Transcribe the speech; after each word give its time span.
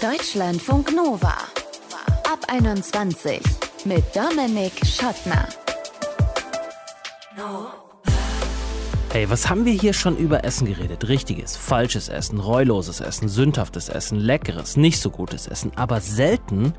Deutschlandfunk 0.00 0.92
Nova. 0.94 1.34
Ab 2.30 2.40
21 2.48 3.40
mit 3.86 4.04
Dominik 4.14 4.72
Schottner. 4.84 5.48
Hey, 9.16 9.30
was 9.30 9.48
haben 9.48 9.64
wir 9.64 9.72
hier 9.72 9.94
schon 9.94 10.18
über 10.18 10.44
Essen 10.44 10.66
geredet? 10.66 11.08
Richtiges, 11.08 11.56
falsches 11.56 12.10
Essen, 12.10 12.38
reuloses 12.38 13.00
Essen, 13.00 13.28
sündhaftes 13.30 13.88
Essen, 13.88 14.18
leckeres, 14.18 14.76
nicht 14.76 15.00
so 15.00 15.08
gutes 15.08 15.46
Essen. 15.46 15.72
Aber 15.74 16.02
selten 16.02 16.74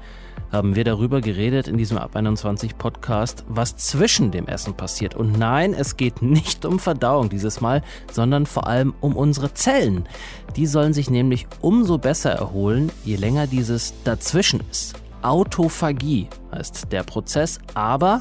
haben 0.51 0.75
wir 0.75 0.83
darüber 0.83 1.19
geredet 1.19 1.67
in 1.67 1.77
diesem 1.77 1.97
Ab 1.97 2.15
21 2.15 2.77
Podcast, 2.77 3.43
was 3.47 3.75
zwischen 3.75 4.29
dem 4.29 4.45
Essen 4.45 4.75
passiert. 4.75 5.15
Und 5.15 5.39
nein, 5.39 5.73
es 5.73 5.97
geht 5.97 6.21
nicht 6.21 6.63
um 6.63 6.77
Verdauung 6.77 7.29
dieses 7.29 7.59
Mal, 7.59 7.81
sondern 8.11 8.45
vor 8.45 8.67
allem 8.67 8.93
um 9.01 9.15
unsere 9.15 9.55
Zellen. 9.55 10.07
Die 10.55 10.67
sollen 10.67 10.93
sich 10.93 11.09
nämlich 11.09 11.47
umso 11.61 11.97
besser 11.97 12.33
erholen, 12.33 12.91
je 13.03 13.15
länger 13.15 13.47
dieses 13.47 13.95
dazwischen 14.03 14.61
ist. 14.69 14.93
Autophagie 15.23 16.29
heißt 16.53 16.91
der 16.91 17.01
Prozess, 17.01 17.57
aber 17.73 18.19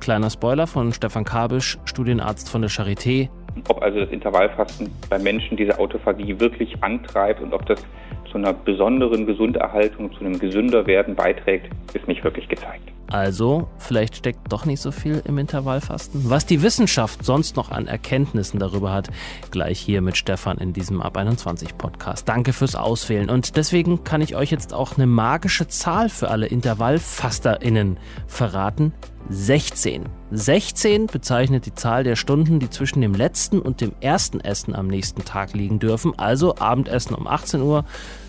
kleiner 0.00 0.30
Spoiler 0.30 0.66
von 0.66 0.92
Stefan 0.92 1.24
Kabisch, 1.24 1.78
Studienarzt 1.84 2.48
von 2.48 2.60
der 2.60 2.70
Charité, 2.70 3.30
ob 3.68 3.82
also 3.82 4.00
das 4.00 4.10
Intervallfasten 4.10 4.90
bei 5.08 5.18
Menschen 5.18 5.56
diese 5.56 5.78
Autophagie 5.78 6.38
wirklich 6.40 6.82
antreibt 6.82 7.40
und 7.40 7.52
ob 7.52 7.66
das 7.66 7.84
zu 8.30 8.38
einer 8.38 8.52
besonderen 8.52 9.26
Gesunderhaltung, 9.26 10.12
zu 10.12 10.20
einem 10.20 10.38
gesünder 10.38 10.86
Werden 10.86 11.14
beiträgt, 11.14 11.70
ist 11.94 12.08
nicht 12.08 12.24
wirklich 12.24 12.48
gezeigt. 12.48 12.90
Also, 13.08 13.68
vielleicht 13.78 14.16
steckt 14.16 14.50
doch 14.50 14.64
nicht 14.64 14.80
so 14.80 14.90
viel 14.90 15.22
im 15.24 15.38
Intervallfasten. 15.38 16.30
Was 16.30 16.46
die 16.46 16.62
Wissenschaft 16.62 17.24
sonst 17.24 17.54
noch 17.54 17.70
an 17.70 17.86
Erkenntnissen 17.86 18.58
darüber 18.58 18.92
hat, 18.92 19.08
gleich 19.52 19.78
hier 19.78 20.00
mit 20.00 20.16
Stefan 20.16 20.58
in 20.58 20.72
diesem 20.72 21.00
Ab 21.00 21.16
21 21.16 21.78
Podcast. 21.78 22.28
Danke 22.28 22.52
fürs 22.52 22.74
Auswählen. 22.74 23.30
Und 23.30 23.56
deswegen 23.56 24.02
kann 24.02 24.20
ich 24.20 24.34
euch 24.34 24.50
jetzt 24.50 24.74
auch 24.74 24.96
eine 24.96 25.06
magische 25.06 25.68
Zahl 25.68 26.08
für 26.08 26.30
alle 26.30 26.46
IntervallfasterInnen 26.46 27.98
verraten. 28.26 28.92
16. 29.28 30.04
16 30.30 31.06
bezeichnet 31.06 31.66
die 31.66 31.74
Zahl 31.74 32.04
der 32.04 32.16
Stunden, 32.16 32.58
die 32.58 32.68
zwischen 32.68 33.00
dem 33.00 33.14
letzten 33.14 33.58
und 33.58 33.80
dem 33.80 33.92
ersten 34.00 34.40
Essen 34.40 34.74
am 34.74 34.88
nächsten 34.88 35.24
Tag 35.24 35.54
liegen 35.54 35.78
dürfen. 35.78 36.12
Also 36.18 36.56
Abendessen 36.56 37.14
um 37.14 37.26
18 37.26 37.62
Uhr, 37.62 37.84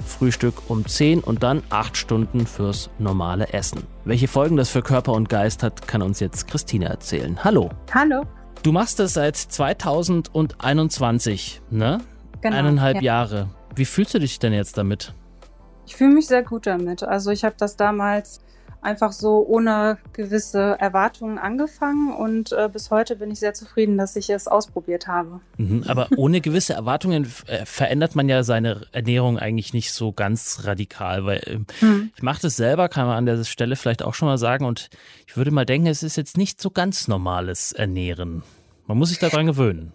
Frühstück 0.06 0.70
um 0.70 0.88
10 0.88 1.20
und 1.20 1.44
dann 1.44 1.64
8 1.70 1.98
Stunden 1.98 2.48
fürs 2.48 2.90
normale 2.98 3.52
Essen. 3.54 3.84
Welche 4.06 4.28
Folgen 4.28 4.56
das 4.56 4.70
für 4.70 4.82
Körper 4.82 5.14
und 5.14 5.30
Geist 5.30 5.64
hat, 5.64 5.88
kann 5.88 6.02
uns 6.02 6.20
jetzt 6.20 6.48
Christine 6.48 6.86
erzählen. 6.86 7.44
Hallo. 7.44 7.70
Hallo. 7.94 8.24
Du 8.64 8.72
machst 8.72 9.00
das 9.00 9.14
seit 9.14 9.36
2021, 9.36 11.62
ne? 11.70 12.00
Genau, 12.42 12.56
Eineinhalb 12.56 12.96
ja. 12.98 13.02
Jahre. 13.02 13.50
Wie 13.76 13.86
fühlst 13.86 14.14
du 14.14 14.20
dich 14.20 14.40
denn 14.40 14.54
jetzt 14.54 14.78
damit? 14.78 15.14
Ich 15.86 15.96
fühle 15.96 16.14
mich 16.14 16.28
sehr 16.28 16.44
gut 16.44 16.68
damit. 16.68 17.04
Also 17.04 17.32
ich 17.32 17.44
habe 17.44 17.56
das 17.58 17.76
damals 17.76 18.45
einfach 18.86 19.12
so 19.12 19.46
ohne 19.46 19.98
gewisse 20.14 20.78
Erwartungen 20.80 21.38
angefangen 21.38 22.14
und 22.14 22.52
äh, 22.54 22.70
bis 22.72 22.92
heute 22.92 23.18
bin 23.18 23.32
ich 23.32 23.40
sehr 23.40 23.54
zufrieden, 23.54 23.98
dass 23.98 24.16
ich 24.16 24.30
es 24.30 24.48
ausprobiert 24.48 25.08
habe. 25.08 25.42
Mhm, 25.58 25.84
aber 25.88 26.08
ohne 26.16 26.40
gewisse 26.40 26.74
Erwartungen 26.74 27.28
äh, 27.48 27.66
verändert 27.66 28.16
man 28.16 28.30
ja 28.30 28.44
seine 28.44 28.88
Ernährung 28.92 29.38
eigentlich 29.40 29.74
nicht 29.74 29.92
so 29.92 30.14
ganz 30.14 30.62
radikal, 30.64 31.26
weil 31.26 31.42
ähm, 31.46 31.66
Hm. 31.80 32.12
ich 32.16 32.24
mache 32.24 32.42
das 32.42 32.56
selber, 32.56 32.90
kann 32.90 33.08
man 33.08 33.18
an 33.18 33.26
der 33.26 33.44
Stelle 33.44 33.76
vielleicht 33.76 34.04
auch 34.04 34.14
schon 34.14 34.28
mal 34.28 34.38
sagen 34.38 34.66
und 34.66 34.90
ich 35.28 35.36
würde 35.36 35.52
mal 35.52 35.66
denken, 35.66 35.88
es 35.88 36.04
ist 36.04 36.16
jetzt 36.16 36.38
nicht 36.38 36.62
so 36.62 36.70
ganz 36.70 37.08
normales 37.08 37.72
Ernähren. 37.72 38.44
Man 38.88 38.98
muss 38.98 39.10
sich 39.10 39.20
daran 39.20 39.48
gewöhnen. 39.48 39.94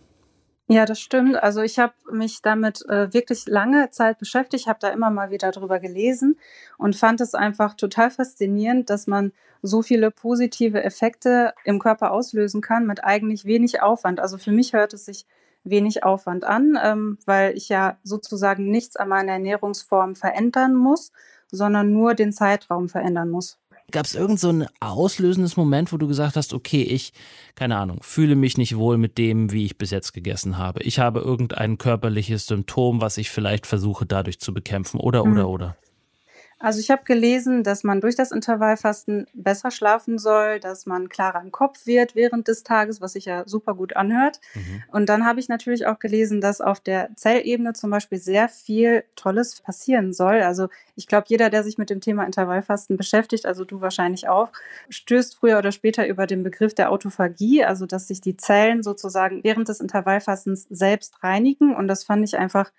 Ja, 0.72 0.84
das 0.86 1.00
stimmt. 1.00 1.34
Also 1.42 1.62
ich 1.62 1.80
habe 1.80 1.94
mich 2.12 2.42
damit 2.42 2.88
äh, 2.88 3.12
wirklich 3.12 3.46
lange 3.46 3.90
Zeit 3.90 4.18
beschäftigt, 4.20 4.68
habe 4.68 4.78
da 4.80 4.90
immer 4.90 5.10
mal 5.10 5.30
wieder 5.32 5.50
drüber 5.50 5.80
gelesen 5.80 6.38
und 6.78 6.94
fand 6.94 7.20
es 7.20 7.34
einfach 7.34 7.74
total 7.74 8.10
faszinierend, 8.12 8.88
dass 8.88 9.08
man 9.08 9.32
so 9.62 9.82
viele 9.82 10.12
positive 10.12 10.82
Effekte 10.84 11.54
im 11.64 11.80
Körper 11.80 12.12
auslösen 12.12 12.60
kann 12.60 12.86
mit 12.86 13.02
eigentlich 13.02 13.44
wenig 13.46 13.82
Aufwand. 13.82 14.20
Also 14.20 14.38
für 14.38 14.52
mich 14.52 14.72
hört 14.72 14.94
es 14.94 15.06
sich 15.06 15.26
wenig 15.64 16.04
Aufwand 16.04 16.44
an, 16.44 16.78
ähm, 16.80 17.18
weil 17.26 17.56
ich 17.56 17.68
ja 17.68 17.98
sozusagen 18.04 18.70
nichts 18.70 18.94
an 18.96 19.08
meiner 19.08 19.32
Ernährungsform 19.32 20.14
verändern 20.14 20.76
muss, 20.76 21.10
sondern 21.50 21.92
nur 21.92 22.14
den 22.14 22.32
Zeitraum 22.32 22.88
verändern 22.88 23.28
muss. 23.30 23.59
Gab 23.90 24.06
es 24.06 24.14
irgend 24.14 24.38
so 24.40 24.48
ein 24.50 24.66
auslösendes 24.80 25.56
Moment, 25.56 25.92
wo 25.92 25.96
du 25.96 26.06
gesagt 26.06 26.36
hast, 26.36 26.52
okay, 26.54 26.82
ich, 26.82 27.12
keine 27.54 27.76
Ahnung, 27.76 27.98
fühle 28.02 28.36
mich 28.36 28.56
nicht 28.56 28.76
wohl 28.76 28.98
mit 28.98 29.18
dem, 29.18 29.52
wie 29.52 29.64
ich 29.64 29.78
bis 29.78 29.90
jetzt 29.90 30.12
gegessen 30.12 30.58
habe. 30.58 30.82
Ich 30.82 30.98
habe 30.98 31.20
irgendein 31.20 31.78
körperliches 31.78 32.46
Symptom, 32.46 33.00
was 33.00 33.16
ich 33.18 33.30
vielleicht 33.30 33.66
versuche 33.66 34.06
dadurch 34.06 34.40
zu 34.40 34.54
bekämpfen 34.54 35.00
oder, 35.00 35.24
Mhm. 35.24 35.32
oder, 35.32 35.48
oder. 35.48 35.76
Also 36.62 36.78
ich 36.78 36.90
habe 36.90 37.04
gelesen, 37.04 37.64
dass 37.64 37.84
man 37.84 38.02
durch 38.02 38.16
das 38.16 38.32
Intervallfasten 38.32 39.26
besser 39.32 39.70
schlafen 39.70 40.18
soll, 40.18 40.60
dass 40.60 40.84
man 40.84 41.08
klarer 41.08 41.40
im 41.40 41.50
Kopf 41.50 41.86
wird 41.86 42.14
während 42.14 42.48
des 42.48 42.64
Tages, 42.64 43.00
was 43.00 43.14
sich 43.14 43.24
ja 43.24 43.48
super 43.48 43.74
gut 43.74 43.96
anhört. 43.96 44.40
Mhm. 44.52 44.82
Und 44.92 45.08
dann 45.08 45.24
habe 45.24 45.40
ich 45.40 45.48
natürlich 45.48 45.86
auch 45.86 45.98
gelesen, 45.98 46.42
dass 46.42 46.60
auf 46.60 46.78
der 46.78 47.16
Zellebene 47.16 47.72
zum 47.72 47.90
Beispiel 47.90 48.18
sehr 48.18 48.50
viel 48.50 49.04
Tolles 49.16 49.62
passieren 49.62 50.12
soll. 50.12 50.42
Also 50.42 50.68
ich 50.96 51.06
glaube, 51.06 51.24
jeder, 51.28 51.48
der 51.48 51.64
sich 51.64 51.78
mit 51.78 51.88
dem 51.88 52.02
Thema 52.02 52.24
Intervallfasten 52.24 52.98
beschäftigt, 52.98 53.46
also 53.46 53.64
du 53.64 53.80
wahrscheinlich 53.80 54.28
auch, 54.28 54.52
stößt 54.90 55.36
früher 55.36 55.56
oder 55.56 55.72
später 55.72 56.06
über 56.06 56.26
den 56.26 56.42
Begriff 56.42 56.74
der 56.74 56.90
Autophagie, 56.92 57.64
also 57.64 57.86
dass 57.86 58.06
sich 58.06 58.20
die 58.20 58.36
Zellen 58.36 58.82
sozusagen 58.82 59.42
während 59.44 59.68
des 59.70 59.80
Intervallfastens 59.80 60.66
selbst 60.68 61.22
reinigen. 61.24 61.74
Und 61.74 61.88
das 61.88 62.04
fand 62.04 62.22
ich 62.22 62.36
einfach 62.36 62.70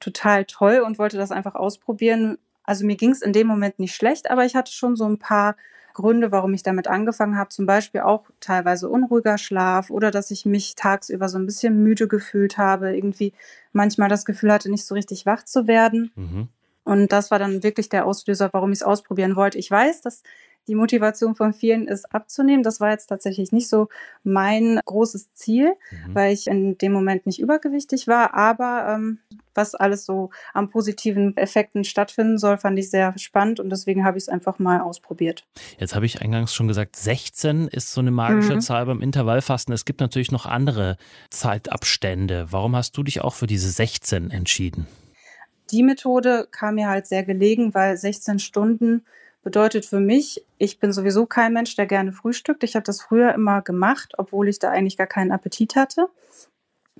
total 0.00 0.44
toll 0.44 0.80
und 0.80 0.98
wollte 0.98 1.16
das 1.16 1.30
einfach 1.30 1.54
ausprobieren. 1.54 2.36
Also 2.64 2.86
mir 2.86 2.96
ging 2.96 3.10
es 3.10 3.22
in 3.22 3.32
dem 3.32 3.46
Moment 3.46 3.78
nicht 3.78 3.94
schlecht, 3.94 4.30
aber 4.30 4.44
ich 4.44 4.54
hatte 4.54 4.72
schon 4.72 4.96
so 4.96 5.04
ein 5.04 5.18
paar 5.18 5.56
Gründe, 5.94 6.32
warum 6.32 6.54
ich 6.54 6.62
damit 6.62 6.88
angefangen 6.88 7.36
habe. 7.36 7.50
Zum 7.50 7.66
Beispiel 7.66 8.00
auch 8.00 8.24
teilweise 8.40 8.88
unruhiger 8.88 9.38
Schlaf 9.38 9.90
oder 9.90 10.10
dass 10.10 10.30
ich 10.30 10.46
mich 10.46 10.74
tagsüber 10.74 11.28
so 11.28 11.38
ein 11.38 11.46
bisschen 11.46 11.82
müde 11.82 12.08
gefühlt 12.08 12.58
habe, 12.58 12.94
irgendwie 12.94 13.32
manchmal 13.72 14.08
das 14.08 14.24
Gefühl 14.24 14.52
hatte, 14.52 14.70
nicht 14.70 14.86
so 14.86 14.94
richtig 14.94 15.26
wach 15.26 15.44
zu 15.44 15.66
werden. 15.66 16.12
Mhm. 16.16 16.48
Und 16.84 17.12
das 17.12 17.30
war 17.30 17.38
dann 17.38 17.62
wirklich 17.62 17.88
der 17.88 18.06
Auslöser, 18.06 18.50
warum 18.52 18.72
ich 18.72 18.78
es 18.78 18.82
ausprobieren 18.82 19.36
wollte. 19.36 19.58
Ich 19.58 19.70
weiß, 19.70 20.00
dass 20.00 20.22
die 20.68 20.74
Motivation 20.76 21.34
von 21.34 21.52
vielen 21.52 21.88
ist, 21.88 22.14
abzunehmen. 22.14 22.62
Das 22.62 22.80
war 22.80 22.90
jetzt 22.90 23.06
tatsächlich 23.06 23.50
nicht 23.52 23.68
so 23.68 23.88
mein 24.22 24.80
großes 24.84 25.34
Ziel, 25.34 25.72
Mhm. 26.06 26.14
weil 26.14 26.32
ich 26.32 26.46
in 26.46 26.78
dem 26.78 26.92
Moment 26.92 27.26
nicht 27.26 27.40
übergewichtig 27.40 28.06
war. 28.06 28.34
Aber 28.34 28.86
ähm, 28.94 29.18
was 29.54 29.74
alles 29.74 30.06
so 30.06 30.30
an 30.54 30.70
positiven 30.70 31.36
Effekten 31.36 31.84
stattfinden 31.84 32.38
soll, 32.38 32.58
fand 32.58 32.78
ich 32.78 32.90
sehr 32.90 33.12
spannend 33.18 33.60
und 33.60 33.70
deswegen 33.70 34.04
habe 34.04 34.16
ich 34.18 34.24
es 34.24 34.28
einfach 34.28 34.58
mal 34.58 34.80
ausprobiert. 34.80 35.44
Jetzt 35.78 35.94
habe 35.94 36.06
ich 36.06 36.22
eingangs 36.22 36.54
schon 36.54 36.68
gesagt, 36.68 36.96
16 36.96 37.68
ist 37.68 37.92
so 37.92 38.00
eine 38.00 38.12
magische 38.12 38.54
Mhm. 38.54 38.60
Zahl 38.60 38.86
beim 38.86 39.02
Intervallfasten. 39.02 39.74
Es 39.74 39.84
gibt 39.84 40.00
natürlich 40.00 40.30
noch 40.32 40.46
andere 40.46 40.96
Zeitabstände. 41.30 42.46
Warum 42.50 42.74
hast 42.76 42.96
du 42.96 43.02
dich 43.02 43.20
auch 43.20 43.34
für 43.34 43.46
diese 43.46 43.68
16 43.70 44.30
entschieden? 44.30 44.86
Die 45.70 45.82
Methode 45.82 46.48
kam 46.50 46.76
mir 46.76 46.88
halt 46.88 47.06
sehr 47.06 47.22
gelegen, 47.24 47.74
weil 47.74 47.96
16 47.96 48.38
Stunden 48.38 49.04
bedeutet 49.42 49.84
für 49.84 50.00
mich, 50.00 50.44
ich 50.58 50.78
bin 50.78 50.92
sowieso 50.92 51.26
kein 51.26 51.52
Mensch, 51.52 51.74
der 51.76 51.86
gerne 51.86 52.12
frühstückt. 52.12 52.62
Ich 52.62 52.74
habe 52.74 52.84
das 52.84 53.02
früher 53.02 53.34
immer 53.34 53.62
gemacht, 53.62 54.14
obwohl 54.18 54.48
ich 54.48 54.58
da 54.58 54.70
eigentlich 54.70 54.96
gar 54.96 55.06
keinen 55.06 55.32
Appetit 55.32 55.76
hatte. 55.76 56.08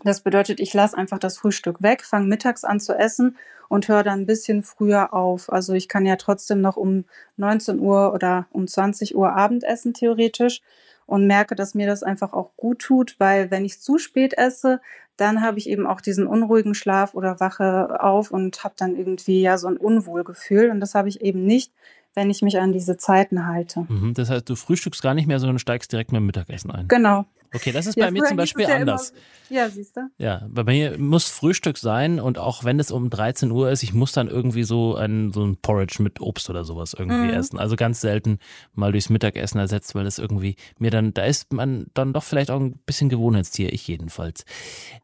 Das 0.04 0.22
bedeutet, 0.22 0.58
ich 0.58 0.74
lasse 0.74 0.96
einfach 0.98 1.18
das 1.18 1.38
Frühstück 1.38 1.82
weg, 1.82 2.02
fange 2.04 2.26
mittags 2.26 2.64
an 2.64 2.80
zu 2.80 2.94
essen 2.94 3.36
und 3.68 3.88
höre 3.88 4.02
dann 4.02 4.20
ein 4.20 4.26
bisschen 4.26 4.62
früher 4.62 5.14
auf. 5.14 5.52
Also 5.52 5.74
ich 5.74 5.88
kann 5.88 6.04
ja 6.04 6.16
trotzdem 6.16 6.60
noch 6.60 6.76
um 6.76 7.04
19 7.36 7.78
Uhr 7.78 8.12
oder 8.12 8.46
um 8.50 8.66
20 8.66 9.14
Uhr 9.16 9.32
Abendessen 9.32 9.94
theoretisch 9.94 10.60
und 11.06 11.26
merke, 11.26 11.54
dass 11.54 11.74
mir 11.74 11.86
das 11.86 12.02
einfach 12.02 12.32
auch 12.32 12.50
gut 12.56 12.80
tut, 12.80 13.16
weil 13.18 13.50
wenn 13.50 13.64
ich 13.64 13.80
zu 13.80 13.98
spät 13.98 14.36
esse, 14.36 14.80
dann 15.16 15.42
habe 15.42 15.58
ich 15.58 15.68
eben 15.68 15.86
auch 15.86 16.00
diesen 16.00 16.26
unruhigen 16.26 16.74
Schlaf 16.74 17.14
oder 17.14 17.38
wache 17.38 18.02
auf 18.02 18.30
und 18.30 18.64
habe 18.64 18.74
dann 18.76 18.96
irgendwie 18.96 19.42
ja 19.42 19.58
so 19.58 19.68
ein 19.68 19.76
Unwohlgefühl 19.76 20.70
und 20.70 20.80
das 20.80 20.94
habe 20.94 21.08
ich 21.08 21.20
eben 21.20 21.44
nicht, 21.44 21.72
wenn 22.14 22.30
ich 22.30 22.42
mich 22.42 22.58
an 22.58 22.72
diese 22.72 22.96
Zeiten 22.96 23.46
halte. 23.46 23.86
Mhm. 23.88 24.14
Das 24.14 24.30
heißt, 24.30 24.48
du 24.48 24.54
frühstückst 24.56 25.02
gar 25.02 25.14
nicht 25.14 25.26
mehr, 25.26 25.38
sondern 25.40 25.58
steigst 25.58 25.92
direkt 25.92 26.12
mit 26.12 26.20
dem 26.20 26.26
Mittagessen 26.26 26.70
ein. 26.70 26.88
Genau. 26.88 27.24
Okay, 27.54 27.70
das 27.70 27.84
ist 27.86 27.96
Ja, 27.98 28.06
bei 28.06 28.12
mir 28.12 28.24
zum 28.24 28.38
Beispiel 28.38 28.64
ja 28.66 28.76
anders. 28.76 29.10
Immer, 29.50 29.58
ja, 29.60 29.68
siehst 29.68 29.94
du? 29.94 30.08
Ja, 30.16 30.46
bei 30.48 30.64
mir 30.64 30.96
muss 30.98 31.28
Frühstück 31.28 31.76
sein 31.76 32.18
und 32.18 32.38
auch 32.38 32.64
wenn 32.64 32.80
es 32.80 32.90
um 32.90 33.10
13 33.10 33.50
Uhr 33.50 33.70
ist, 33.70 33.82
ich 33.82 33.92
muss 33.92 34.12
dann 34.12 34.26
irgendwie 34.28 34.62
so 34.62 34.94
ein, 34.96 35.32
so 35.32 35.44
ein 35.44 35.58
Porridge 35.58 36.02
mit 36.02 36.22
Obst 36.22 36.48
oder 36.48 36.64
sowas 36.64 36.94
irgendwie 36.98 37.26
Mhm. 37.28 37.34
essen. 37.34 37.58
Also 37.58 37.76
ganz 37.76 38.00
selten 38.00 38.38
mal 38.72 38.90
durchs 38.92 39.10
Mittagessen 39.10 39.58
ersetzt, 39.58 39.94
weil 39.94 40.04
das 40.04 40.18
irgendwie 40.18 40.56
mir 40.78 40.90
dann, 40.90 41.12
da 41.12 41.24
ist 41.24 41.52
man 41.52 41.88
dann 41.92 42.14
doch 42.14 42.22
vielleicht 42.22 42.50
auch 42.50 42.58
ein 42.58 42.78
bisschen 42.86 43.10
Gewohnheitstier, 43.10 43.70
ich 43.70 43.86
jedenfalls. 43.86 44.40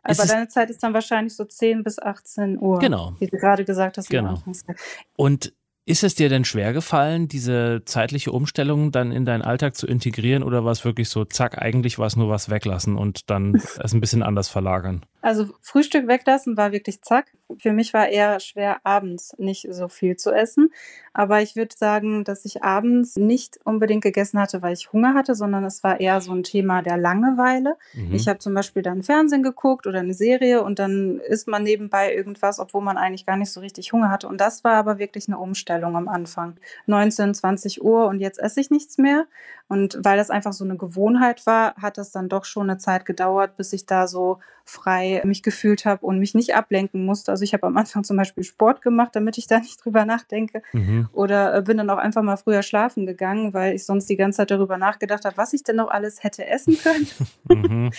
Ist 0.09 0.19
Aber 0.19 0.23
es- 0.25 0.29
deine 0.29 0.49
Zeit 0.49 0.71
ist 0.71 0.83
dann 0.83 0.95
wahrscheinlich 0.95 1.37
so 1.37 1.45
10 1.45 1.85
bis 1.85 1.99
18 1.99 2.59
Uhr. 2.59 2.79
Genau. 2.79 3.13
Wie 3.19 3.27
du 3.27 3.37
gerade 3.37 3.67
gesagt 3.67 3.99
hast. 3.99 4.09
Genau. 4.09 4.43
Und 5.17 5.53
ist 5.89 6.05
es 6.05 6.15
dir 6.15 6.29
denn 6.29 6.45
schwer 6.45 6.75
gefallen, 6.75 7.29
diese 7.29 7.83
zeitliche 7.87 8.31
Umstellung 8.31 8.93
dann 8.93 9.11
in 9.11 9.25
deinen 9.25 9.41
Alltag 9.41 9.75
zu 9.75 9.87
integrieren 9.87 10.43
oder 10.43 10.63
war 10.65 10.73
es 10.73 10.85
wirklich 10.85 11.09
so, 11.09 11.25
zack, 11.25 11.57
eigentlich 11.63 11.99
war 11.99 12.07
es 12.07 12.15
nur 12.15 12.29
was 12.29 12.51
weglassen 12.51 12.97
und 12.97 13.31
dann 13.31 13.55
es 13.83 13.95
ein 13.95 14.01
bisschen 14.01 14.23
anders 14.23 14.51
verlagern? 14.51 15.07
Also 15.21 15.49
Frühstück 15.63 16.07
weglassen 16.07 16.57
war 16.57 16.71
wirklich 16.71 17.03
zack. 17.03 17.27
Für 17.59 17.73
mich 17.73 17.93
war 17.95 18.09
eher 18.09 18.39
schwer, 18.41 18.79
abends 18.85 19.35
nicht 19.39 19.67
so 19.71 19.89
viel 19.89 20.17
zu 20.17 20.31
essen. 20.31 20.71
Aber 21.13 21.43
ich 21.43 21.57
würde 21.57 21.75
sagen, 21.77 22.23
dass 22.23 22.45
ich 22.45 22.63
abends 22.63 23.17
nicht 23.17 23.59
unbedingt 23.65 24.05
gegessen 24.05 24.39
hatte, 24.39 24.63
weil 24.63 24.75
ich 24.75 24.93
Hunger 24.93 25.15
hatte, 25.15 25.35
sondern 25.35 25.65
es 25.65 25.83
war 25.83 25.99
eher 25.99 26.21
so 26.21 26.33
ein 26.33 26.45
Thema 26.45 26.83
der 26.83 26.97
Langeweile. 26.97 27.77
Mhm. 27.95 28.15
Ich 28.15 28.29
habe 28.29 28.39
zum 28.39 28.55
Beispiel 28.55 28.83
dann 28.83 29.03
Fernsehen 29.03 29.43
geguckt 29.43 29.87
oder 29.89 29.99
eine 29.99 30.15
Serie 30.15 30.63
und 30.63 30.79
dann 30.79 31.19
isst 31.19 31.49
man 31.49 31.65
nebenbei 31.65 32.15
irgendwas, 32.15 32.61
obwohl 32.61 32.83
man 32.83 32.99
eigentlich 32.99 33.27
gar 33.27 33.37
nicht 33.37 33.51
so 33.51 33.61
richtig 33.61 33.93
Hunger 33.93 34.11
hatte. 34.11 34.29
Und 34.29 34.41
das 34.41 34.63
war 34.63 34.75
aber 34.75 34.99
wirklich 34.99 35.27
eine 35.27 35.39
Umstellung 35.39 35.97
am 35.97 36.07
Anfang. 36.07 36.59
19, 36.87 37.35
20 37.35 37.83
Uhr 37.83 38.07
und 38.07 38.21
jetzt 38.21 38.39
esse 38.39 38.61
ich 38.61 38.71
nichts 38.71 38.99
mehr. 38.99 39.27
Und 39.69 39.99
weil 40.03 40.17
das 40.17 40.31
einfach 40.31 40.53
so 40.53 40.65
eine 40.65 40.77
Gewohnheit 40.77 41.45
war, 41.47 41.75
hat 41.77 41.99
das 41.99 42.13
dann 42.13 42.29
doch 42.29 42.45
schon 42.45 42.71
eine 42.71 42.79
Zeit 42.79 43.05
gedauert, 43.05 43.57
bis 43.57 43.73
ich 43.73 43.87
da 43.87 44.07
so 44.07 44.39
frei 44.65 45.08
mich 45.25 45.43
gefühlt 45.43 45.85
habe 45.85 46.05
und 46.05 46.19
mich 46.19 46.35
nicht 46.35 46.55
ablenken 46.55 47.05
musste. 47.05 47.31
Also 47.31 47.45
ich 47.45 47.53
habe 47.53 47.67
am 47.67 47.77
Anfang 47.77 48.05
zum 48.05 48.17
Beispiel 48.17 48.45
Sport 48.45 48.83
gemacht, 48.83 49.15
damit 49.15 49.39
ich 49.39 49.47
da 49.49 49.59
nicht 49.59 49.85
drüber 49.85 50.05
nachdenke. 50.05 50.63
Mhm. 50.73 51.09
Oder 51.13 51.55
äh, 51.55 51.63
bin 51.63 51.77
dann 51.77 51.91
auch 51.91 51.99
einfach 51.99 52.23
mal 52.23 52.37
früher 52.37 52.63
schlafen 52.63 53.07
gegangen, 53.07 53.55
weil 53.55 53.75
ich 53.75 53.85
sonst 53.85 54.09
die 54.09 54.17
ganze 54.17 54.39
Zeit 54.39 54.51
darüber 54.51 54.79
nachgedacht 54.79 55.25
habe, 55.25 55.37
was 55.37 55.53
ich 55.53 55.63
denn 55.63 55.77
noch 55.77 55.89
alles 55.89 56.23
hätte 56.23 56.47
essen 56.47 56.79
können. 56.79 57.07
mhm. 57.49 57.91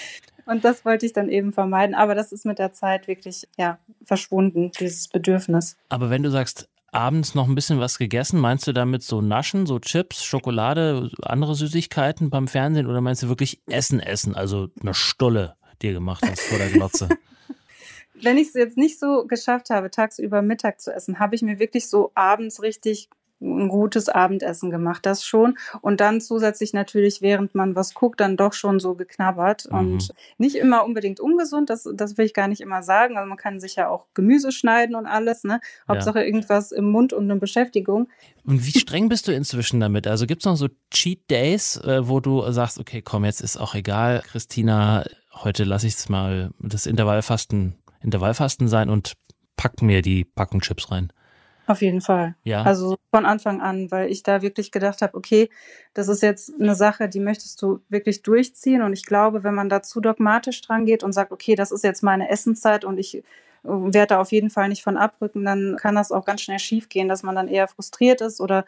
Und 0.46 0.66
das 0.66 0.84
wollte 0.84 1.06
ich 1.06 1.14
dann 1.14 1.30
eben 1.30 1.54
vermeiden. 1.54 1.94
Aber 1.94 2.16
das 2.16 2.32
ist 2.32 2.46
mit 2.46 2.58
der 2.58 2.74
Zeit 2.74 3.08
wirklich 3.08 3.48
ja, 3.58 3.78
verschwunden, 4.04 4.72
dieses 4.80 5.08
Bedürfnis. 5.08 5.78
Aber 5.90 6.10
wenn 6.10 6.24
du 6.24 6.32
sagst, 6.32 6.68
abends 6.92 7.36
noch 7.36 7.48
ein 7.48 7.56
bisschen 7.56 7.80
was 7.80 7.98
gegessen, 7.98 8.40
meinst 8.40 8.68
du 8.68 8.74
damit 8.74 9.04
so 9.04 9.22
Naschen, 9.22 9.66
so 9.66 9.80
Chips, 9.80 10.24
Schokolade, 10.24 11.12
andere 11.22 11.56
Süßigkeiten 11.56 12.30
beim 12.30 12.48
Fernsehen 12.48 12.88
oder 12.88 13.02
meinst 13.02 13.24
du 13.24 13.30
wirklich 13.30 13.62
Essen, 13.68 14.00
Essen, 14.00 14.36
also 14.36 14.70
eine 14.82 14.94
Stulle? 14.94 15.56
Dir 15.80 15.94
gemacht 15.94 16.24
hast 16.28 16.42
vor 16.42 16.58
der 16.58 16.70
Glotze? 16.70 17.10
Wenn 18.22 18.38
ich 18.38 18.50
es 18.50 18.54
jetzt 18.54 18.78
nicht 18.78 19.00
so 19.00 19.26
geschafft 19.26 19.70
habe, 19.70 19.90
tagsüber 19.90 20.42
Mittag 20.42 20.82
zu 20.82 20.94
essen, 20.94 21.20
habe 21.20 21.36
ich 21.36 21.42
mir 21.42 21.60
wirklich 21.60 21.88
so 21.88 22.12
abends 22.16 22.62
richtig 22.62 23.10
ein 23.42 23.70
gutes 23.70 24.10
Abendessen 24.10 24.70
gemacht, 24.70 25.06
das 25.06 25.24
schon. 25.24 25.58
Und 25.82 26.02
dann 26.02 26.20
zusätzlich 26.20 26.74
natürlich, 26.74 27.22
während 27.22 27.56
man 27.56 27.76
was 27.76 27.94
guckt, 27.94 28.20
dann 28.20 28.38
doch 28.38 28.54
schon 28.54 28.80
so 28.80 28.96
geknabbert. 28.96 29.68
Mhm. 29.72 29.78
Und 29.78 30.14
nicht 30.38 30.56
immer 30.56 30.84
unbedingt 30.84 31.20
ungesund, 31.20 31.70
das, 31.70 31.88
das 31.94 32.18
will 32.18 32.26
ich 32.26 32.34
gar 32.34 32.48
nicht 32.48 32.62
immer 32.62 32.84
sagen. 32.84 33.18
Also 33.18 33.30
man 33.30 33.38
kann 33.38 33.60
sich 33.60 33.76
ja 33.76 33.88
auch 33.90 34.08
Gemüse 34.14 34.52
schneiden 34.52 34.96
und 34.96 35.06
alles, 35.06 35.44
ne? 35.44 35.62
Hauptsache 35.88 36.20
ja. 36.20 36.26
irgendwas 36.26 36.72
im 36.72 36.92
Mund 36.92 37.14
und 37.14 37.24
eine 37.30 37.40
Beschäftigung. 37.40 38.10
Und 38.44 38.66
wie 38.66 38.78
streng 38.78 39.10
bist 39.10 39.28
du 39.28 39.32
inzwischen 39.32 39.80
damit? 39.80 40.08
Also 40.08 40.26
gibt 40.26 40.42
es 40.42 40.46
noch 40.46 40.58
so 40.58 40.68
Cheat 40.92 41.30
Days, 41.32 41.78
äh, 41.78 42.08
wo 42.08 42.20
du 42.20 42.50
sagst, 42.52 42.80
okay, 42.80 43.02
komm, 43.02 43.26
jetzt 43.26 43.42
ist 43.42 43.58
auch 43.58 43.76
egal, 43.76 44.22
Christina, 44.28 45.06
heute 45.44 45.64
lasse 45.64 45.88
ich 45.88 45.96
es 45.96 46.10
mal 46.10 46.52
das 46.60 46.86
Intervallfasten, 46.86 47.76
Intervallfasten 48.02 48.68
sein 48.68 48.90
und 48.90 49.14
pack 49.56 49.82
mir 49.82 50.02
die 50.02 50.26
Packung 50.26 50.62
Chips 50.62 50.92
rein. 50.92 51.12
Auf 51.70 51.84
jeden 51.84 52.02
Fall. 52.02 52.34
Ja. 52.44 52.64
Also 52.64 52.98
von 53.12 53.28
Anfang 53.28 53.62
an, 53.62 53.92
weil 53.92 54.10
ich 54.10 54.24
da 54.24 54.42
wirklich 54.42 54.72
gedacht 54.72 55.04
habe, 55.04 55.16
okay, 55.16 55.50
das 55.94 56.08
ist 56.08 56.24
jetzt 56.24 56.52
eine 56.60 56.74
Sache, 56.74 57.08
die 57.08 57.20
möchtest 57.20 57.62
du 57.62 57.82
wirklich 57.90 58.24
durchziehen. 58.24 58.82
Und 58.82 58.94
ich 58.94 59.06
glaube, 59.06 59.44
wenn 59.44 59.54
man 59.54 59.70
da 59.70 59.84
zu 59.84 60.02
dogmatisch 60.02 60.62
dran 60.64 60.88
geht 60.88 61.04
und 61.04 61.14
sagt, 61.14 61.32
okay, 61.32 61.54
das 61.54 61.72
ist 61.72 61.84
jetzt 61.84 62.02
meine 62.02 62.28
Essenszeit 62.30 62.86
und 62.86 62.98
ich 62.98 63.18
äh, 63.18 63.22
werde 63.64 64.08
da 64.08 64.20
auf 64.20 64.32
jeden 64.32 64.50
Fall 64.50 64.68
nicht 64.70 64.82
von 64.82 64.98
abrücken, 64.98 65.46
dann 65.46 65.78
kann 65.80 65.94
das 65.94 66.12
auch 66.12 66.26
ganz 66.26 66.42
schnell 66.42 66.58
schief 66.58 66.90
gehen, 66.90 67.08
dass 67.08 67.22
man 67.22 67.36
dann 67.36 67.48
eher 67.48 67.68
frustriert 67.68 68.22
ist 68.22 68.42
oder 68.42 68.66